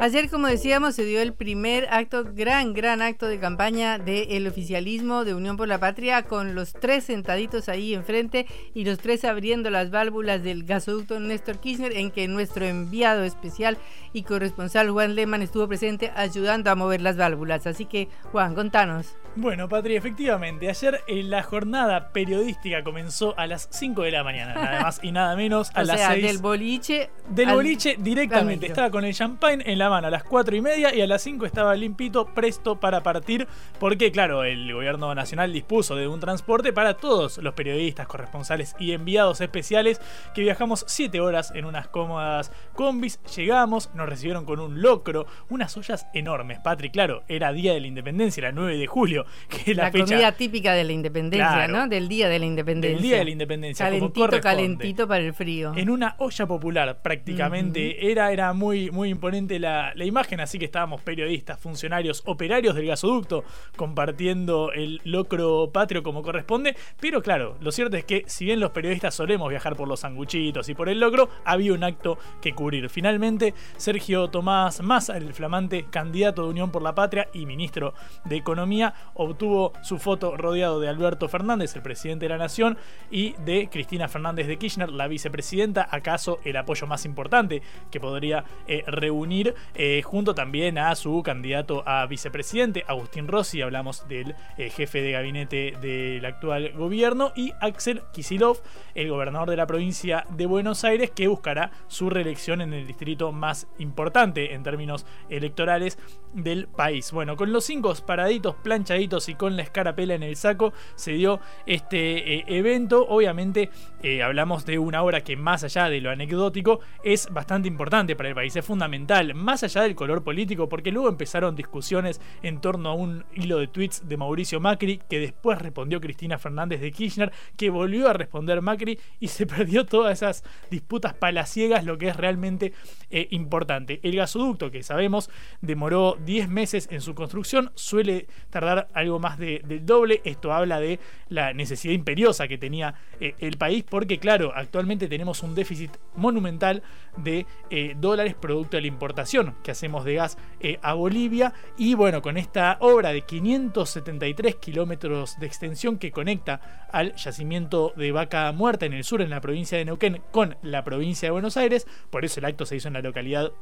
[0.00, 5.24] Ayer, como decíamos, se dio el primer acto, gran, gran acto de campaña del oficialismo
[5.24, 9.70] de Unión por la Patria, con los tres sentaditos ahí enfrente y los tres abriendo
[9.70, 13.76] las válvulas del gasoducto Néstor Kirchner, en que nuestro enviado especial
[14.12, 17.66] y corresponsal Juan Lehmann estuvo presente ayudando a mover las válvulas.
[17.66, 19.16] Así que, Juan, contanos.
[19.36, 24.52] Bueno, Patri, efectivamente, ayer en la jornada periodística comenzó a las 5 de la mañana,
[24.54, 26.24] nada más y nada menos, a o las sea, 6.
[26.26, 27.10] del boliche.
[27.28, 28.66] Del al- boliche directamente.
[28.66, 31.22] Estaba con el champagne en la mano a las 4 y media y a las
[31.22, 33.46] 5 estaba limpito, presto para partir.
[33.78, 38.90] Porque, claro, el gobierno nacional dispuso de un transporte para todos los periodistas, corresponsales y
[38.90, 40.00] enviados especiales
[40.34, 43.20] que viajamos 7 horas en unas cómodas combis.
[43.36, 46.58] Llegamos, nos recibieron con un locro, unas ollas enormes.
[46.58, 49.17] Patri, claro, era día de la independencia, era 9 de julio,
[49.64, 50.04] que la, La, fecha.
[50.04, 51.72] comida típica de la independencia, Claro.
[51.72, 51.88] ¿no?
[51.88, 52.96] Del día de la independencia.
[52.96, 54.40] Del día de la independencia, como Calentito, corresponde.
[54.56, 55.72] calentito para el frío.
[55.76, 58.10] En una olla popular, prácticamente.
[58.10, 62.86] Era, era muy, muy imponente la, la imagen, así que estábamos periodistas, funcionarios, operarios del
[62.86, 63.44] gasoducto
[63.76, 66.76] compartiendo el locro patrio como corresponde.
[67.00, 70.68] Pero claro, lo cierto es que, si bien los periodistas solemos viajar por los sanguchitos
[70.68, 72.88] y por el locro, había un acto que cubrir.
[72.90, 78.36] Finalmente, Sergio Tomás Massa, el flamante candidato de Unión por la Patria y ministro de
[78.36, 82.78] Economía, obtuvo su foto rodeado de Alberto Fernández, el presidente de la Nación,
[83.10, 88.44] y de Cristina Fernández de Kirchner, la vicepresidenta, acaso el apoyo más importante que podría
[88.66, 94.70] eh, reunir, eh, junto también a su candidato a vicepresidente, Agustín Rossi, hablamos del eh,
[94.70, 98.62] jefe de gabinete del actual gobierno, y Axel Kisilov,
[98.94, 103.32] el gobernador de la provincia de Buenos Aires, que buscará su reelección en el distrito
[103.32, 105.98] más importante en términos electorales
[106.32, 107.10] del país.
[107.10, 111.40] Bueno, con los cinco paraditos, planchaditos y con la escarapela en el saco, se dio
[111.64, 113.06] este eh, evento.
[113.08, 113.70] Obviamente,
[114.02, 118.28] eh, hablamos de una obra que, más allá de lo anecdótico, es bastante importante para
[118.28, 122.90] el país, es fundamental, más allá del color político, porque luego empezaron discusiones en torno
[122.90, 127.32] a un hilo de tweets de Mauricio Macri, que después respondió Cristina Fernández de Kirchner,
[127.56, 132.16] que volvió a responder Macri y se perdió todas esas disputas palaciegas, lo que es
[132.16, 132.74] realmente
[133.10, 134.00] eh, importante.
[134.02, 135.30] El gasoducto, que sabemos
[135.62, 140.20] demoró 10 meses en su construcción, suele tardar algo más de- del doble.
[140.24, 145.42] Esto habla de la necesidad imperiosa que tenía eh, el país, porque claro, actualmente tenemos
[145.42, 146.82] un déficit monumental
[147.16, 151.52] de eh, dólares producto de la importación que hacemos de gas eh, a Bolivia.
[151.76, 158.12] Y bueno, con esta obra de 573 kilómetros de extensión que conecta al yacimiento de
[158.12, 161.56] Vaca Muerta en el sur, en la provincia de Neuquén, con la provincia de Buenos
[161.56, 163.52] Aires, por eso el acto se hizo en la localidad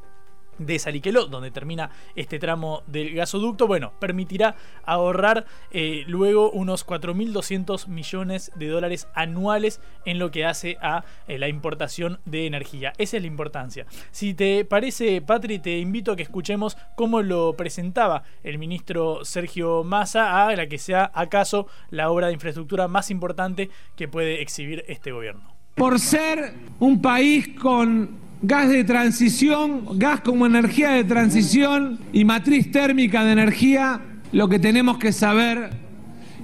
[0.57, 7.87] de Saliqueló, donde termina este tramo del gasoducto, bueno, permitirá ahorrar eh, luego unos 4.200
[7.87, 12.93] millones de dólares anuales en lo que hace a eh, la importación de energía.
[12.97, 13.85] Esa es la importancia.
[14.11, 19.83] Si te parece, Patri, te invito a que escuchemos cómo lo presentaba el ministro Sergio
[19.83, 24.83] Massa a la que sea acaso la obra de infraestructura más importante que puede exhibir
[24.87, 25.55] este gobierno.
[25.75, 32.71] por ser un país con gas de transición, gas como energía de transición y matriz
[32.71, 35.71] térmica de energía, lo que tenemos que saber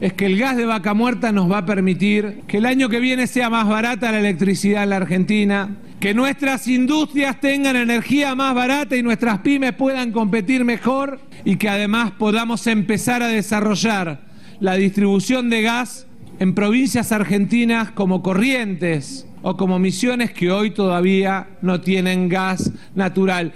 [0.02, 3.00] es que el gas de vaca muerta nos va a permitir que el año que
[3.00, 8.54] viene sea más barata la electricidad en la Argentina, que nuestras industrias tengan energía más
[8.56, 14.22] barata y nuestras pymes puedan competir mejor y que además podamos empezar a desarrollar
[14.60, 16.08] la distribución de gas
[16.40, 23.56] en provincias argentinas como Corrientes o como Misiones que hoy todavía no tienen gas natural.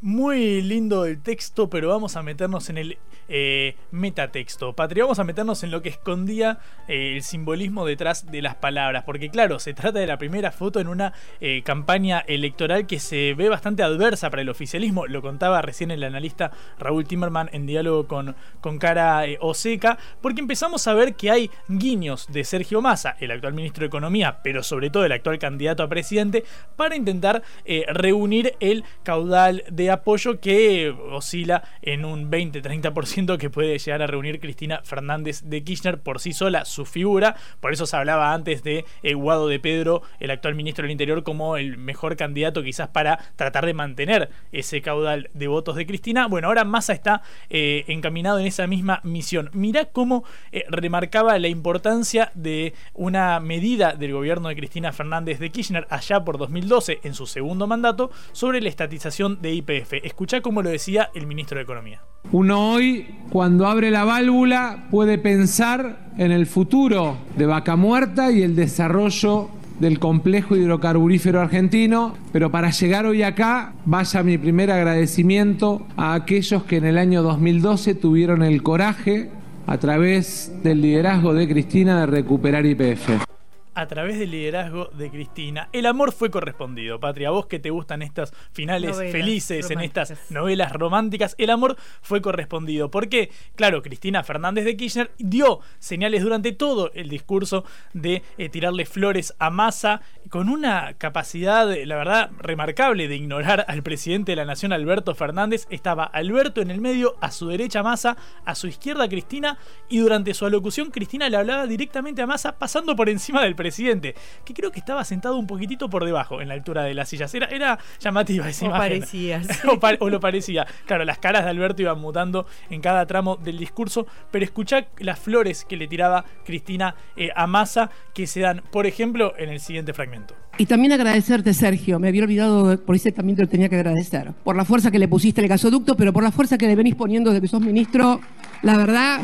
[0.00, 2.98] Muy lindo el texto, pero vamos a meternos en el
[3.28, 4.72] eh, metatexto.
[4.72, 9.04] Patria, vamos a meternos en lo que escondía eh, el simbolismo detrás de las palabras.
[9.04, 13.34] Porque claro, se trata de la primera foto en una eh, campaña electoral que se
[13.34, 15.06] ve bastante adversa para el oficialismo.
[15.06, 19.98] Lo contaba recién el analista Raúl Timmerman en diálogo con, con Cara eh, Oseca.
[20.20, 24.40] Porque empezamos a ver que hay guiños de Sergio Massa, el actual ministro de Economía,
[24.42, 26.44] pero sobre todo el actual candidato a presidente,
[26.76, 27.42] para intentar
[27.88, 34.38] reunir el caudal de apoyo que oscila en un 20-30% que puede llegar a reunir
[34.38, 37.34] Cristina Fernández de Kirchner por sí sola, su figura.
[37.58, 39.16] Por eso se hablaba antes de eh,
[39.48, 43.74] de Pedro, el actual ministro del Interior, como el mejor candidato quizás para tratar de
[43.74, 46.28] mantener ese caudal de votos de Cristina.
[46.28, 49.50] Bueno, ahora Massa está eh, encaminado en esa misma misión.
[49.52, 55.50] Mirá cómo eh, remarcaba la importancia de una medida del gobierno de Cristina Fernández de
[55.50, 59.94] Kirchner allá por 2012, en su segundo mandato, sobre la estatización de IPF.
[60.04, 62.02] Escuchá cómo lo decía el ministro de Economía.
[62.30, 68.42] Uno hoy, cuando abre la válvula, puede pensar en el futuro de Vaca Muerta y
[68.42, 69.50] el desarrollo
[69.80, 76.64] del complejo hidrocarburífero argentino, pero para llegar hoy acá, vaya mi primer agradecimiento a aquellos
[76.64, 79.30] que en el año 2012 tuvieron el coraje,
[79.66, 83.37] a través del liderazgo de Cristina, de recuperar IPF
[83.78, 85.68] a través del liderazgo de Cristina.
[85.72, 87.30] El amor fue correspondido, Patria.
[87.30, 92.90] Vos que te gustan estas finales felices en estas novelas románticas, el amor fue correspondido.
[92.90, 98.84] Porque, claro, Cristina Fernández de Kirchner dio señales durante todo el discurso de eh, tirarle
[98.84, 104.44] flores a Massa con una capacidad, la verdad, remarcable de ignorar al presidente de la
[104.44, 105.68] Nación, Alberto Fernández.
[105.70, 109.56] Estaba Alberto en el medio, a su derecha Massa, a su izquierda Cristina,
[109.88, 113.67] y durante su alocución Cristina le hablaba directamente a Massa, pasando por encima del presidente
[113.68, 114.14] presidente,
[114.46, 117.34] que creo que estaba sentado un poquitito por debajo en la altura de las sillas.
[117.34, 119.00] Era, era llamativa esa o imagen.
[119.00, 119.42] Parecía,
[120.00, 120.66] o, lo parecía.
[120.86, 125.18] Claro, las caras de Alberto iban mutando en cada tramo del discurso, pero escuchá las
[125.18, 129.60] flores que le tiraba Cristina eh, a Massa, que se dan, por ejemplo, en el
[129.60, 130.34] siguiente fragmento.
[130.56, 131.98] Y también agradecerte, Sergio.
[131.98, 134.32] Me había olvidado, por ese también te lo tenía que agradecer.
[134.44, 136.94] Por la fuerza que le pusiste el gasoducto, pero por la fuerza que le venís
[136.94, 138.20] poniendo desde que sos ministro.
[138.62, 139.20] La verdad,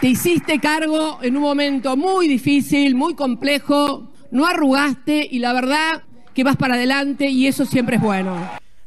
[0.00, 6.02] te hiciste cargo en un momento muy difícil, muy complejo, no arrugaste y la verdad
[6.34, 8.34] que vas para adelante y eso siempre es bueno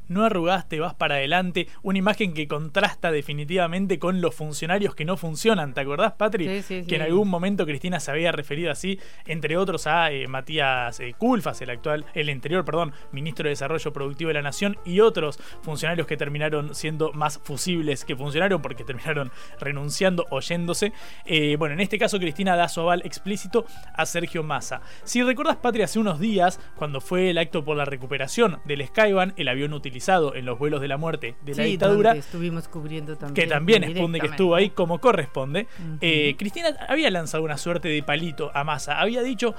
[0.08, 5.18] no arrugaste, vas para adelante, una imagen que contrasta definitivamente con los funcionarios que no
[5.18, 6.48] funcionan, ¿te acordás, Patri?
[6.48, 10.28] Sí, sí, que en algún momento Cristina se había referido así, entre otros a eh,
[10.28, 14.78] Matías eh, Culfas, el actual, el anterior, perdón, ministro de Desarrollo Productivo de la Nación,
[14.86, 20.94] y otros funcionarios que terminaron siendo más fusibles que funcionaron porque terminaron renunciando, oyéndose.
[21.26, 24.82] Eh, bueno, en este caso Cristina da su aval explícito a Sergio Massa.
[25.04, 29.34] Si recordás, Patri, hace unos días, cuando fue el acto por la recuperación del Skyban,
[29.38, 29.93] el avión utilizado
[30.36, 32.14] en los vuelos de la muerte de la dictadura.
[32.14, 33.34] estuvimos cubriendo también.
[33.34, 35.68] Que también que estuvo ahí como corresponde.
[36.02, 39.00] Eh, Cristina había lanzado una suerte de palito a Massa.
[39.00, 39.56] Había dicho,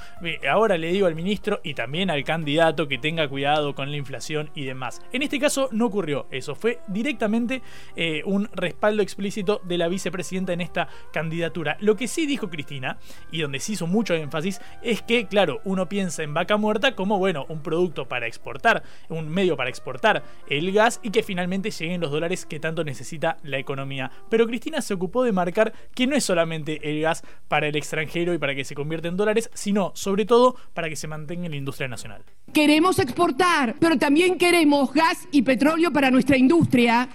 [0.50, 4.50] ahora le digo al ministro y también al candidato que tenga cuidado con la inflación
[4.54, 5.02] y demás.
[5.12, 6.54] En este caso no ocurrió eso.
[6.54, 7.62] Fue directamente
[7.96, 11.76] eh, un respaldo explícito de la vicepresidenta en esta candidatura.
[11.80, 12.98] Lo que sí dijo Cristina,
[13.30, 17.18] y donde se hizo mucho énfasis, es que, claro, uno piensa en vaca muerta como,
[17.18, 22.00] bueno, un producto para exportar, un medio para exportar el gas y que finalmente lleguen
[22.00, 24.10] los dólares que tanto necesita la economía.
[24.28, 28.34] Pero Cristina se ocupó de marcar que no es solamente el gas para el extranjero
[28.34, 31.52] y para que se convierta en dólares, sino sobre todo para que se mantenga en
[31.52, 32.22] la industria nacional.
[32.52, 37.08] Queremos exportar, pero también queremos gas y petróleo para nuestra industria,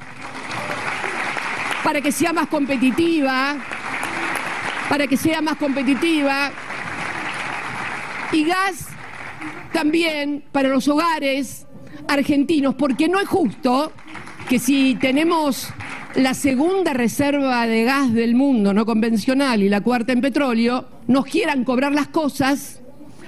[1.84, 3.58] para que sea más competitiva,
[4.90, 6.52] para que sea más competitiva.
[8.32, 8.88] Y gas
[9.72, 11.66] también para los hogares,
[12.08, 13.92] argentinos, porque no es justo
[14.48, 15.70] que si tenemos
[16.16, 21.26] la segunda reserva de gas del mundo no convencional y la cuarta en petróleo, nos
[21.26, 22.82] quieran cobrar las cosas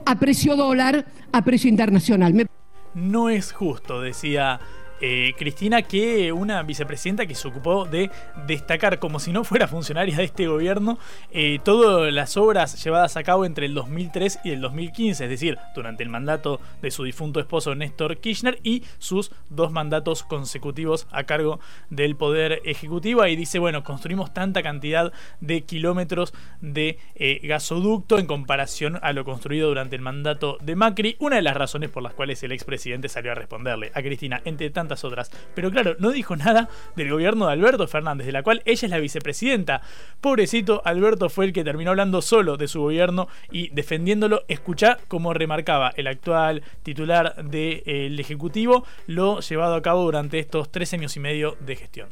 [0.05, 2.47] a precio dólar, a precio internacional.
[2.93, 4.59] No es justo, decía
[5.01, 8.09] eh, Cristina, que una vicepresidenta que se ocupó de
[8.47, 10.99] destacar, como si no fuera funcionaria de este gobierno,
[11.31, 15.57] eh, todas las obras llevadas a cabo entre el 2003 y el 2015, es decir,
[15.75, 21.23] durante el mandato de su difunto esposo Néstor Kirchner y sus dos mandatos consecutivos a
[21.23, 23.25] cargo del Poder Ejecutivo.
[23.25, 29.25] Y dice, bueno, construimos tanta cantidad de kilómetros de eh, gasoducto en comparación a lo
[29.25, 33.09] construido durante el mandato de Macri, una de las razones por las cuales el expresidente
[33.09, 35.31] salió a responderle a Cristina, entre tantas otras.
[35.55, 38.91] Pero claro, no dijo nada del gobierno de Alberto Fernández, de la cual ella es
[38.91, 39.81] la vicepresidenta.
[40.19, 44.43] Pobrecito, Alberto fue el que terminó hablando solo de su gobierno y defendiéndolo.
[44.47, 50.93] Escuchá como remarcaba el actual titular del Ejecutivo lo llevado a cabo durante estos tres
[50.93, 52.09] años y medio de gestión.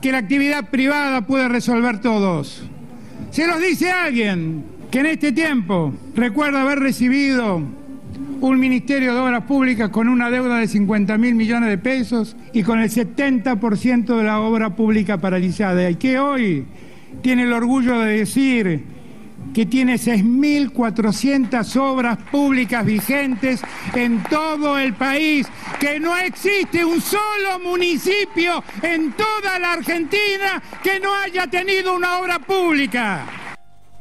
[0.00, 2.62] Que la actividad privada puede resolver todos.
[3.30, 7.62] Se los dice alguien que en este tiempo recuerda haber recibido
[8.42, 12.64] un Ministerio de Obras Públicas con una deuda de 50 mil millones de pesos y
[12.64, 16.64] con el 70% de la obra pública paralizada y que hoy
[17.22, 18.84] tiene el orgullo de decir
[19.54, 23.62] que tiene 6.400 obras públicas vigentes
[23.94, 25.46] en todo el país,
[25.78, 32.18] que no existe un solo municipio en toda la Argentina que no haya tenido una
[32.18, 33.41] obra pública.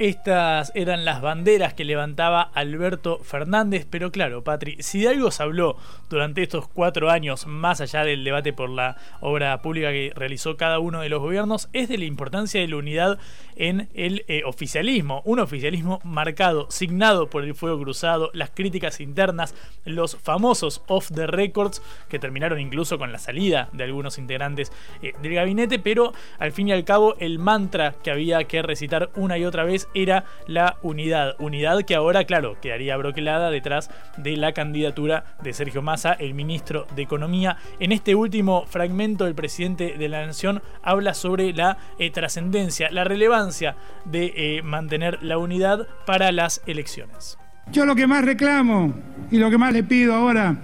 [0.02, 5.44] Estas eran las banderas que levantaba Alberto Fernández, pero claro, Patri, si de algo se
[5.44, 5.78] habló
[6.10, 10.80] durante estos cuatro años, más allá del debate por la obra pública que realizó cada
[10.80, 13.20] uno de los gobiernos, es de la importancia de la unidad
[13.56, 15.22] en el eh, oficialismo.
[15.24, 19.54] Un oficialismo marcado, signado por el fuego cruzado, las críticas internas,
[19.86, 21.80] los famosos off the records,
[22.10, 24.72] que terminaron incluso con la salida de algunos integrantes
[25.04, 29.12] eh, del gabinete, pero al fin y al cabo el mantra que había que recitar
[29.16, 31.36] una y otra vez era la unidad.
[31.40, 36.88] Unidad que ahora, claro, quedaría broquelada detrás de la candidatura de Sergio Massa, el ministro
[36.96, 37.58] de Economía.
[37.80, 43.04] En este último fragmento, el presidente de la Nación habla sobre la eh, trascendencia, la
[43.04, 43.76] relevancia
[44.06, 47.38] de eh, mantener la unidad para las elecciones.
[47.72, 48.94] Yo lo que más reclamo
[49.30, 50.58] y lo que más le pido ahora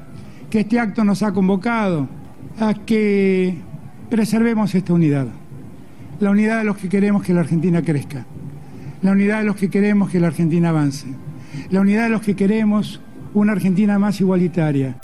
[0.49, 2.07] que este acto nos ha convocado
[2.59, 3.57] a que
[4.09, 5.27] preservemos esta unidad.
[6.19, 8.25] La unidad de los que queremos que la Argentina crezca
[9.01, 11.07] la unidad de los que queremos que la Argentina avance,
[11.69, 13.01] la unidad de los que queremos
[13.33, 14.99] una Argentina más igualitaria.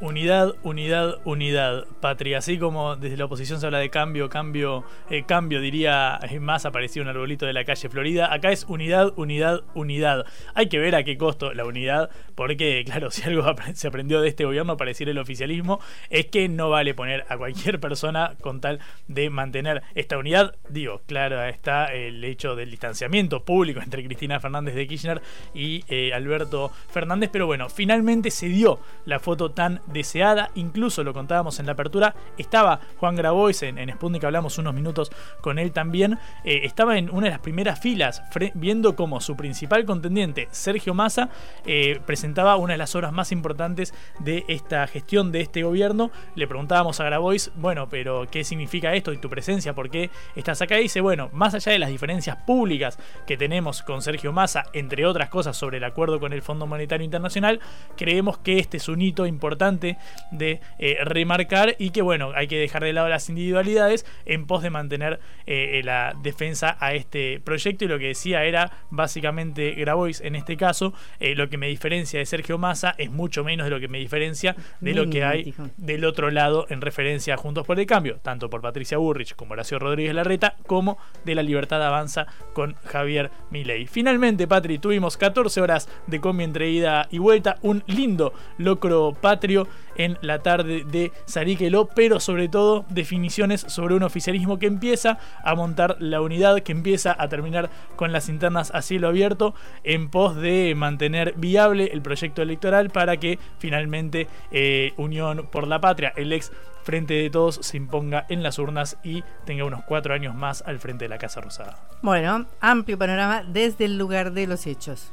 [0.00, 2.38] Unidad, unidad, unidad, patria.
[2.38, 7.02] Así como desde la oposición se habla de cambio, cambio, eh, cambio, diría más apareció
[7.02, 8.32] un arbolito de la calle Florida.
[8.32, 10.24] Acá es unidad, unidad, unidad.
[10.54, 13.44] Hay que ver a qué costo la unidad, porque, claro, si algo
[13.74, 15.80] se aprendió de este gobierno, para decir el oficialismo,
[16.10, 18.78] es que no vale poner a cualquier persona con tal
[19.08, 20.54] de mantener esta unidad.
[20.68, 25.22] Digo, claro, está el hecho del distanciamiento público entre Cristina Fernández de Kirchner
[25.54, 31.14] y eh, Alberto Fernández, pero bueno, finalmente se dio la foto tan deseada, incluso lo
[31.14, 35.10] contábamos en la apertura, estaba Juan Grabois en, en Sputnik, hablamos unos minutos
[35.40, 38.22] con él también, eh, estaba en una de las primeras filas
[38.54, 41.30] viendo cómo su principal contendiente, Sergio Massa,
[41.64, 46.10] eh, presentaba una de las obras más importantes de esta gestión de este gobierno.
[46.34, 49.74] Le preguntábamos a Grabois, bueno, pero ¿qué significa esto y tu presencia?
[49.74, 50.78] ¿Por qué estás acá?
[50.78, 55.06] Y dice, bueno, más allá de las diferencias públicas que tenemos con Sergio Massa, entre
[55.06, 57.60] otras cosas sobre el acuerdo con el Fondo Monetario Internacional,
[57.96, 62.58] creemos que este es un hito importante de eh, remarcar y que bueno, hay que
[62.58, 67.84] dejar de lado las individualidades en pos de mantener eh, la defensa a este proyecto
[67.84, 72.18] y lo que decía era básicamente Grabois en este caso, eh, lo que me diferencia
[72.18, 75.54] de Sergio Massa es mucho menos de lo que me diferencia de lo que hay
[75.76, 79.52] del otro lado en referencia a Juntos por el Cambio, tanto por Patricia Burrich como
[79.52, 83.86] Horacio Rodríguez Larreta, como de la Libertad Avanza con Javier Milei.
[83.86, 89.67] Finalmente, Patri, tuvimos 14 horas de combi entre ida y vuelta, un lindo locro patrio
[89.96, 95.54] en la tarde de Sariqueló, pero sobre todo definiciones sobre un oficialismo que empieza a
[95.54, 99.54] montar la unidad, que empieza a terminar con las internas a cielo abierto
[99.84, 105.80] en pos de mantener viable el proyecto electoral para que finalmente eh, Unión por la
[105.80, 106.52] Patria, el ex
[106.82, 110.78] Frente de Todos, se imponga en las urnas y tenga unos cuatro años más al
[110.78, 111.76] frente de la Casa Rosada.
[112.00, 115.12] Bueno, amplio panorama desde el lugar de los hechos.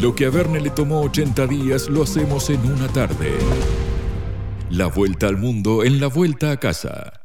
[0.00, 3.36] Lo que a Verne le tomó 80 días lo hacemos en una tarde.
[4.70, 7.24] La vuelta al mundo en la vuelta a casa.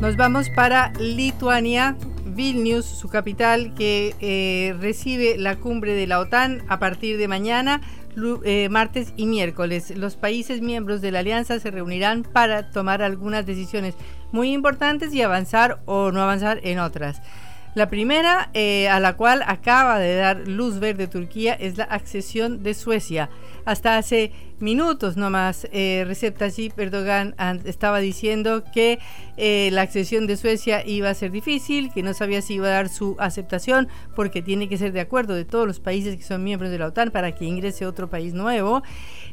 [0.00, 6.62] Nos vamos para Lituania, Vilnius, su capital, que eh, recibe la cumbre de la OTAN
[6.68, 7.80] a partir de mañana,
[8.44, 9.90] eh, martes y miércoles.
[9.96, 13.96] Los países miembros de la alianza se reunirán para tomar algunas decisiones
[14.32, 17.20] muy importantes y avanzar o no avanzar en otras.
[17.74, 22.64] La primera, eh, a la cual acaba de dar luz verde Turquía, es la accesión
[22.64, 23.30] de Suecia.
[23.70, 28.98] Hasta hace minutos nomás, eh, Recep Tayyip Erdogan estaba diciendo que
[29.36, 32.70] eh, la accesión de Suecia iba a ser difícil, que no sabía si iba a
[32.70, 36.42] dar su aceptación, porque tiene que ser de acuerdo de todos los países que son
[36.42, 38.82] miembros de la OTAN para que ingrese otro país nuevo.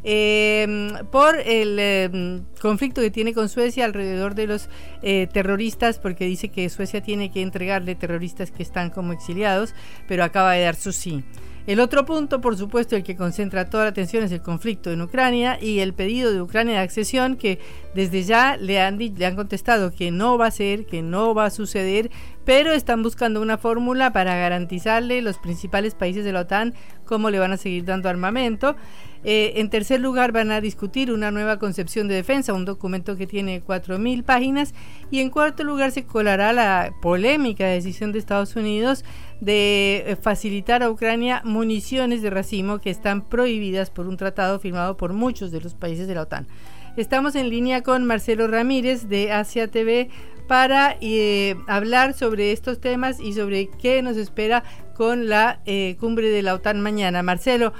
[0.03, 4.69] Em, por el em, conflicto que tiene con Suecia alrededor de los
[5.01, 9.73] eh, terroristas, porque dice que Suecia tiene que entregarle terroristas que están como exiliados,
[10.07, 11.23] pero acaba de dar su sí.
[11.68, 15.01] El otro punto, por supuesto, el que concentra toda la atención es el conflicto en
[15.01, 17.59] Ucrania y el pedido de Ucrania de accesión que
[17.93, 21.43] desde ya le han, le han contestado que no va a ser, que no va
[21.45, 22.09] a suceder,
[22.45, 26.74] pero están buscando una fórmula para garantizarle los principales países de la OTAN
[27.07, 28.76] cómo le van a seguir dando armamento.
[29.24, 33.26] Eh, en tercer lugar, van a discutir una nueva concepción de defensa, un documento que
[33.26, 34.76] tiene 4.000 páginas.
[35.09, 39.03] Y en cuarto lugar, se colará la polémica decisión de Estados Unidos
[39.41, 44.97] de eh, facilitar a Ucrania municiones de racimo que están prohibidas por un tratado firmado
[44.97, 46.47] por muchos de los países de la OTAN.
[46.95, 50.09] Estamos en línea con Marcelo Ramírez de Asia TV.
[50.47, 54.63] para eh, hablar sobre estos temas y sobre qué nos espera
[54.95, 57.21] con la eh, cumbre de la OTAN mañana.
[57.21, 57.73] Marcelo,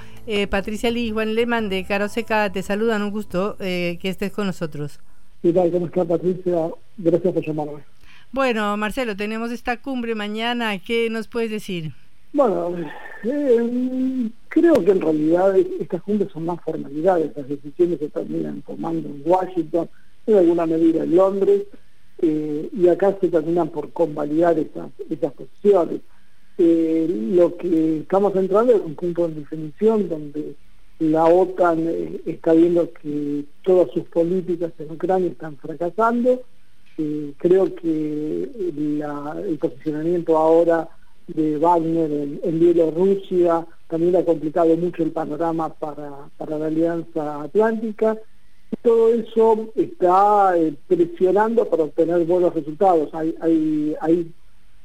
[0.50, 4.46] Patricia Lee y Juan Lehmann de Caro Seca te saludan, un gusto que estés con
[4.46, 5.00] nosotros.
[5.40, 5.70] ¿Qué tal?
[5.70, 6.68] ¿Cómo Patricia?
[6.98, 7.97] Gracias por llamarme.
[8.32, 11.92] Bueno, Marcelo, tenemos esta cumbre mañana, ¿qué nos puedes decir?
[12.32, 12.76] Bueno,
[13.24, 19.08] eh, creo que en realidad estas cumbres son más formalidades, las decisiones se terminan tomando
[19.08, 19.88] en Washington,
[20.26, 21.62] en alguna medida en Londres,
[22.20, 26.00] eh, y acá se terminan por convalidar esas, esas posiciones.
[26.58, 30.56] Eh, lo que estamos entrando es un punto de definición donde
[30.98, 36.42] la OTAN eh, está viendo que todas sus políticas en Ucrania están fracasando.
[37.36, 40.88] Creo que el posicionamiento ahora
[41.26, 42.10] de Wagner
[42.42, 48.18] en, Bielorrusia también ha complicado mucho el panorama para, para la Alianza Atlántica
[48.82, 53.08] todo eso está eh, presionando para obtener buenos resultados.
[53.14, 54.32] Hay, hay, hay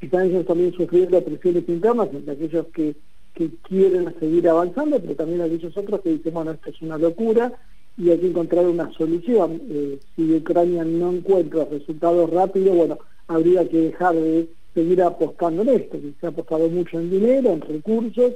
[0.02, 2.96] están también sufriendo presiones internas entre aquellos que,
[3.34, 7.54] que quieren seguir avanzando, pero también aquellos otros que dicen, bueno, esto es una locura
[7.98, 9.62] y hay que encontrar una solución.
[9.70, 15.70] Eh, si Ucrania no encuentra resultados rápidos, bueno, habría que dejar de seguir apostando en
[15.70, 18.34] esto, que se ha apostado mucho en dinero, en recursos,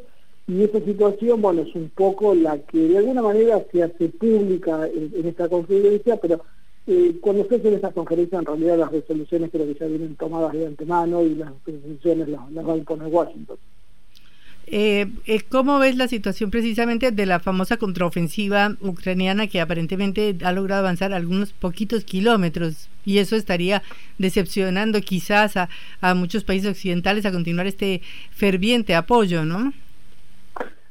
[0.47, 4.87] y esa situación, bueno, es un poco la que de alguna manera se hace pública
[4.87, 6.41] en, esta conferencia, pero
[6.85, 10.15] eh, cuando se hace en esta conferencia, en realidad las resoluciones creo que ya vienen
[10.15, 13.57] tomadas de antemano y las resoluciones las, las va a imponer Washington.
[14.69, 20.51] Eh, eh, ¿Cómo ves la situación precisamente de la famosa contraofensiva ucraniana que aparentemente ha
[20.51, 23.81] logrado avanzar algunos poquitos kilómetros y eso estaría
[24.17, 25.69] decepcionando quizás a,
[26.01, 28.01] a muchos países occidentales a continuar este
[28.31, 29.71] ferviente apoyo, ¿no?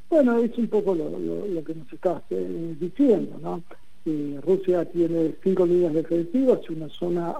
[0.09, 3.61] Bueno, es un poco lo, que nos estás eh, diciendo, ¿no?
[4.05, 7.35] Eh, Rusia tiene cinco líneas defensivas una zona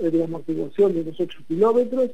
[0.00, 2.10] de amortiguación de unos 8 kilómetros.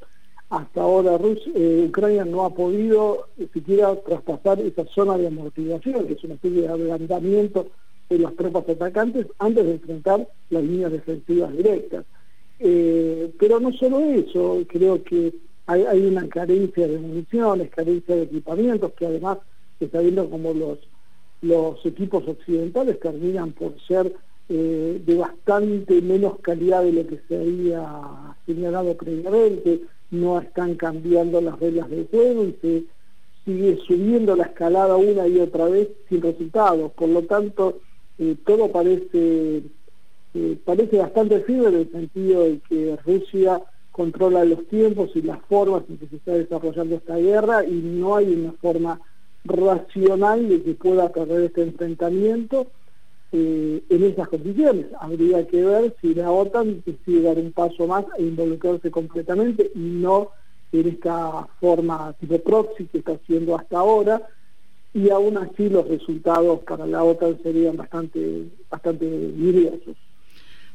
[0.48, 1.18] Hasta ahora
[1.54, 6.62] eh, Ucrania no ha podido siquiera traspasar esa zona de amortiguación, que es una especie
[6.62, 7.66] de adelantamiento
[8.08, 12.04] de las tropas atacantes antes de enfrentar las líneas defensivas directas.
[12.58, 15.34] pero no solo eso, creo que
[15.66, 19.38] hay, hay una carencia de municiones, carencia de equipamientos, que además
[19.80, 20.78] está viendo como los,
[21.42, 24.14] los equipos occidentales terminan por ser
[24.48, 29.80] eh, de bastante menos calidad de lo que se había señalado previamente,
[30.10, 32.84] no están cambiando las reglas del juego y se
[33.44, 36.92] sigue subiendo la escalada una y otra vez sin resultados.
[36.92, 37.80] Por lo tanto,
[38.18, 39.62] eh, todo parece,
[40.34, 45.40] eh, parece bastante firme en el sentido de que Rusia controla los tiempos y las
[45.42, 49.00] formas en que se está desarrollando esta guerra y no hay una forma
[49.44, 52.66] racional de que pueda perder este enfrentamiento
[53.32, 54.86] eh, en esas condiciones.
[55.00, 59.78] Habría que ver si la OTAN decide dar un paso más e involucrarse completamente y
[59.78, 60.30] no
[60.72, 64.22] en esta forma tipo proxy que está haciendo hasta ahora
[64.92, 69.96] y aún así los resultados para la OTAN serían bastante bastante diversos.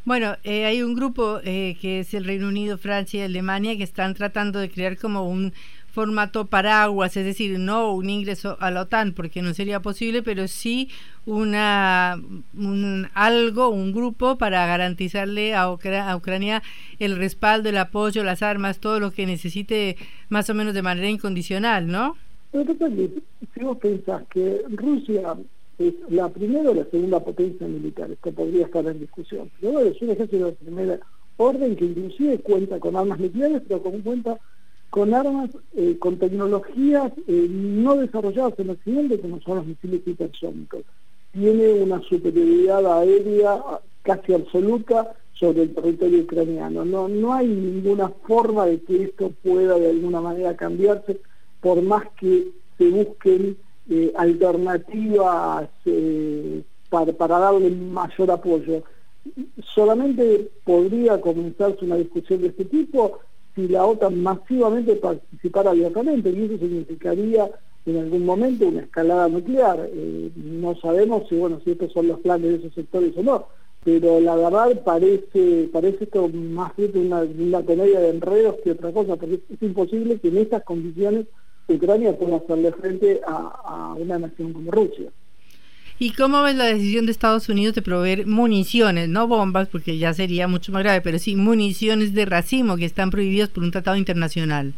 [0.04, 3.84] Bueno, eh, hay un grupo eh, que es el Reino Unido, Francia y Alemania que
[3.84, 5.54] están tratando de crear como un
[5.92, 10.48] formato paraguas, es decir, no un ingreso a la OTAN, porque no sería posible, pero
[10.48, 10.89] sí
[11.26, 12.20] una
[12.58, 16.64] un, algo, un grupo para garantizarle a, Ucrania
[17.00, 19.98] el respaldo, el apoyo, las armas, todo lo que necesite
[20.30, 22.16] más o menos de manera incondicional, ¿no?
[22.52, 25.36] si vos pensás que Rusia
[25.78, 30.02] es la primera o la segunda potencia militar, esto podría estar en discusión, pero es
[30.02, 31.00] un ejército de primera
[31.38, 34.38] orden que inclusive cuenta con armas nucleares, pero como cuenta
[34.92, 40.82] con armas, eh, con tecnologías eh, no desarrolladas en Occidente, como son los misiles hipersónicos.
[41.32, 43.64] Tiene una superioridad aérea
[44.04, 46.84] casi absoluta sobre el territorio ucraniano.
[46.84, 51.22] No, no hay ninguna forma de que esto pueda de alguna manera cambiarse,
[51.62, 53.56] por más que se busquen
[53.89, 55.70] eh, alternativas
[56.89, 58.84] para, para darle mayor apoyo.
[59.74, 63.20] Solamente podría comenzarse una discusión de este tipo
[63.56, 67.49] si la OTAN masivamente participara abiertamente, y eso significaría
[67.86, 69.89] en algún momento una escalada nuclear.
[69.91, 73.47] Eh, no sabemos si bueno si estos son los planes de esos sectores o no,
[73.84, 78.91] pero la verdad parece parece esto más bien una, una comedia de enredos que otra
[78.91, 81.26] cosa, porque es, imposible que en estas condiciones
[81.68, 85.10] Ucrania pueda hacerle frente a una nación como Rusia.
[86.02, 90.16] ¿Y cómo ves la decisión de Estados Unidos de proveer municiones, no bombas, porque ya
[90.16, 93.97] sería mucho más grave, pero sí municiones de racimo que están prohibidas por un tratado
[93.97, 94.74] internacional?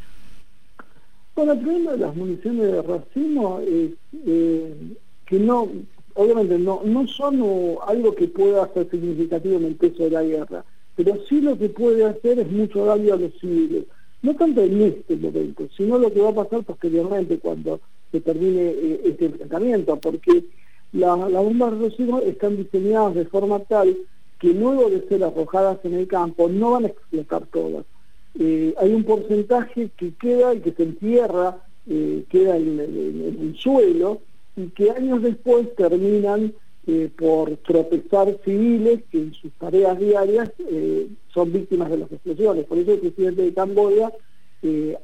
[1.33, 3.91] Bueno, el problema de las municiones de racimo es
[4.27, 4.75] eh,
[5.25, 5.69] que no,
[6.15, 7.35] obviamente no, no son
[7.87, 10.65] algo que pueda ser significativo en el peso de la guerra.
[10.97, 13.85] pero sí lo que puede hacer es mucho daño a los civiles.
[14.23, 17.79] No tanto en este momento, sino lo que va a pasar posteriormente cuando
[18.11, 20.43] se termine eh, este enfrentamiento, porque
[20.93, 23.97] las bombas Rocino están diseñadas de forma tal
[24.39, 27.85] que luego de ser arrojadas en el campo no van a explotar todas.
[28.37, 34.21] Eh, hay un porcentaje que queda y que se entierra, eh, queda en, el suelo
[34.55, 36.53] y que años después terminan
[36.85, 40.51] eh, por tropezar civiles que en sus tareas diarias
[41.33, 42.65] son víctimas de las explosiones.
[42.65, 44.11] Por eso el presidente de Camboya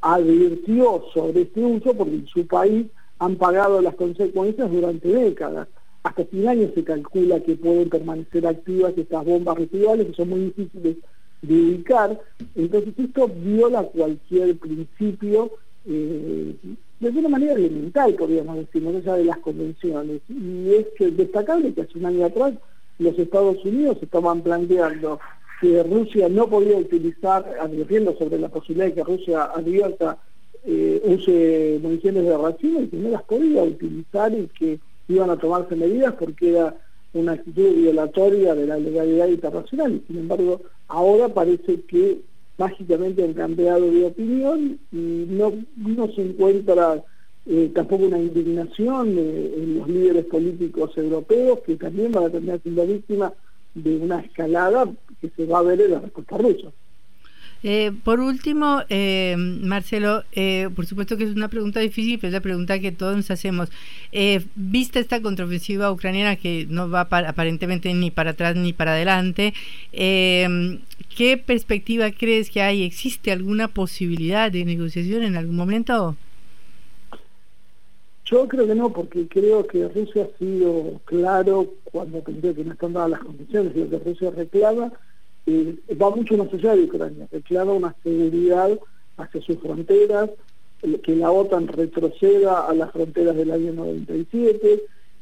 [0.01, 2.87] advirtió sobre este uso porque en su país
[3.19, 5.67] han pagado las consecuencias durante décadas
[6.03, 10.39] hasta 100 años se calcula que pueden permanecer activas estas bombas residuales que son muy
[10.41, 10.97] difíciles
[11.41, 12.19] de ubicar.
[12.55, 15.51] Entonces esto viola cualquier principio
[15.85, 16.55] eh,
[16.99, 20.21] de una manera elemental, podríamos decir, más allá de las convenciones.
[20.29, 22.53] Y es que destacable que hace un año atrás
[22.97, 25.19] los Estados Unidos estaban planteando
[25.61, 30.17] que Rusia no podía utilizar, advirtiendo sobre la posibilidad de que Rusia abierta
[30.65, 34.79] eh, use municiones de racimo y que no las podía utilizar y que
[35.09, 36.75] iban a tomarse medidas porque era
[37.13, 40.01] una actitud violatoria de la legalidad internacional.
[40.07, 42.21] Sin embargo, ahora parece que
[42.57, 47.03] mágicamente han cambiado de opinión y no, no se encuentra
[47.45, 52.59] eh, tampoco una indignación eh, en los líderes políticos europeos que también van a terminar
[52.61, 53.33] siendo víctimas
[53.73, 54.87] de una escalada
[55.19, 56.71] que se va a ver en la respuesta rusa.
[57.61, 62.33] Eh, por último, eh, Marcelo, eh, por supuesto que es una pregunta difícil, pero es
[62.33, 63.69] la pregunta que todos nos hacemos.
[64.55, 69.53] vista esta contraofensiva ucraniana que no va aparentemente ni para atrás ni para adelante,
[69.91, 72.83] ¿qué perspectiva crees que hay?
[72.83, 76.15] ¿Existe alguna posibilidad de negociación en algún momento?
[78.25, 82.73] Yo creo que no, porque creo que Rusia ha sido claro cuando pensé que no
[82.73, 84.93] están dadas las condiciones y lo que Rusia reclama
[86.01, 88.77] va mucho más allá de Ucrania, reclama una seguridad
[89.17, 90.29] hacia sus fronteras,
[91.03, 94.81] que la OTAN retroceda a las fronteras del año 97,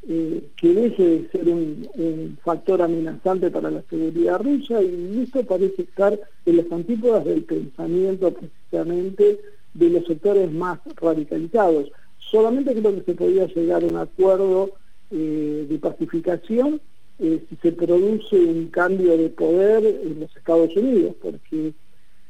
[0.10, 5.82] eh, que deje de ser un, factor amenazante para la seguridad rusa y esto parece
[5.82, 9.42] estar en las antípodas del pensamiento precisamente
[9.74, 11.92] de los sectores más radicalizados.
[12.20, 14.72] Solamente creo que se podía llegar a un acuerdo
[15.12, 16.80] eh, de pacificación
[17.20, 21.74] eh, si se produce un cambio de poder en los Estados Unidos, porque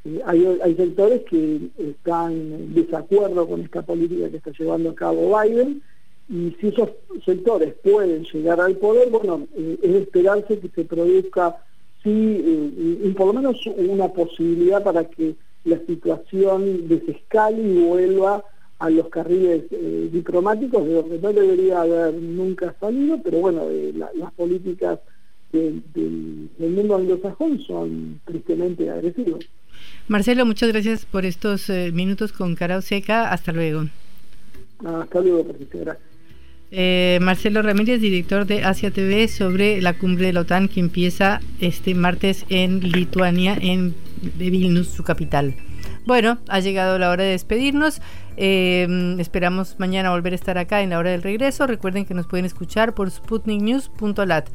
[0.05, 5.37] eh, hay, sectores que están en desacuerdo con esta política que está llevando a cabo
[5.41, 5.81] Biden,
[6.29, 6.89] y si esos
[7.25, 11.57] sectores pueden llegar al poder, bueno, eh, es esperarse que se produzca,
[12.03, 15.35] sí, por lo menos una posibilidad para que
[15.65, 18.43] la situación desescale y vuelva
[18.85, 24.31] los carriles eh, diplomáticos, de donde no debería haber nunca salido, pero bueno, eh, las
[24.33, 24.99] políticas
[25.51, 29.45] del mundo anglosajón son tristemente agresivas.
[30.07, 33.31] Marcelo, muchas gracias por estos eh, minutos con Cara Seca.
[33.31, 33.85] Hasta luego.
[34.83, 35.97] Hasta luego, gracias.
[37.21, 41.95] Marcelo Ramírez, director de Asia TV, sobre la cumbre de la OTAN que empieza este
[41.95, 43.95] martes en Lituania, en
[44.37, 45.55] Vilnius, su capital.
[46.07, 48.01] Bueno, ha llegado la hora de despedirnos.
[48.37, 51.67] Em, esperamos mañana volver a estar acá en la hora del regreso.
[51.67, 54.47] Recuerden que nos pueden escuchar por sputniknews.lat.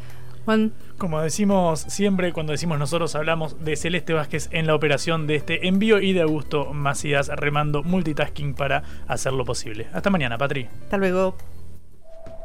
[0.47, 0.73] Juan.
[0.97, 5.69] Como decimos siempre, cuando decimos nosotros, hablamos de Celeste Vázquez en la operación de este
[5.69, 9.89] envío y de Augusto Macías remando multitasking para hacerlo posible.
[9.93, 10.69] Hasta mañana, Patri.
[10.85, 11.37] Hasta luego.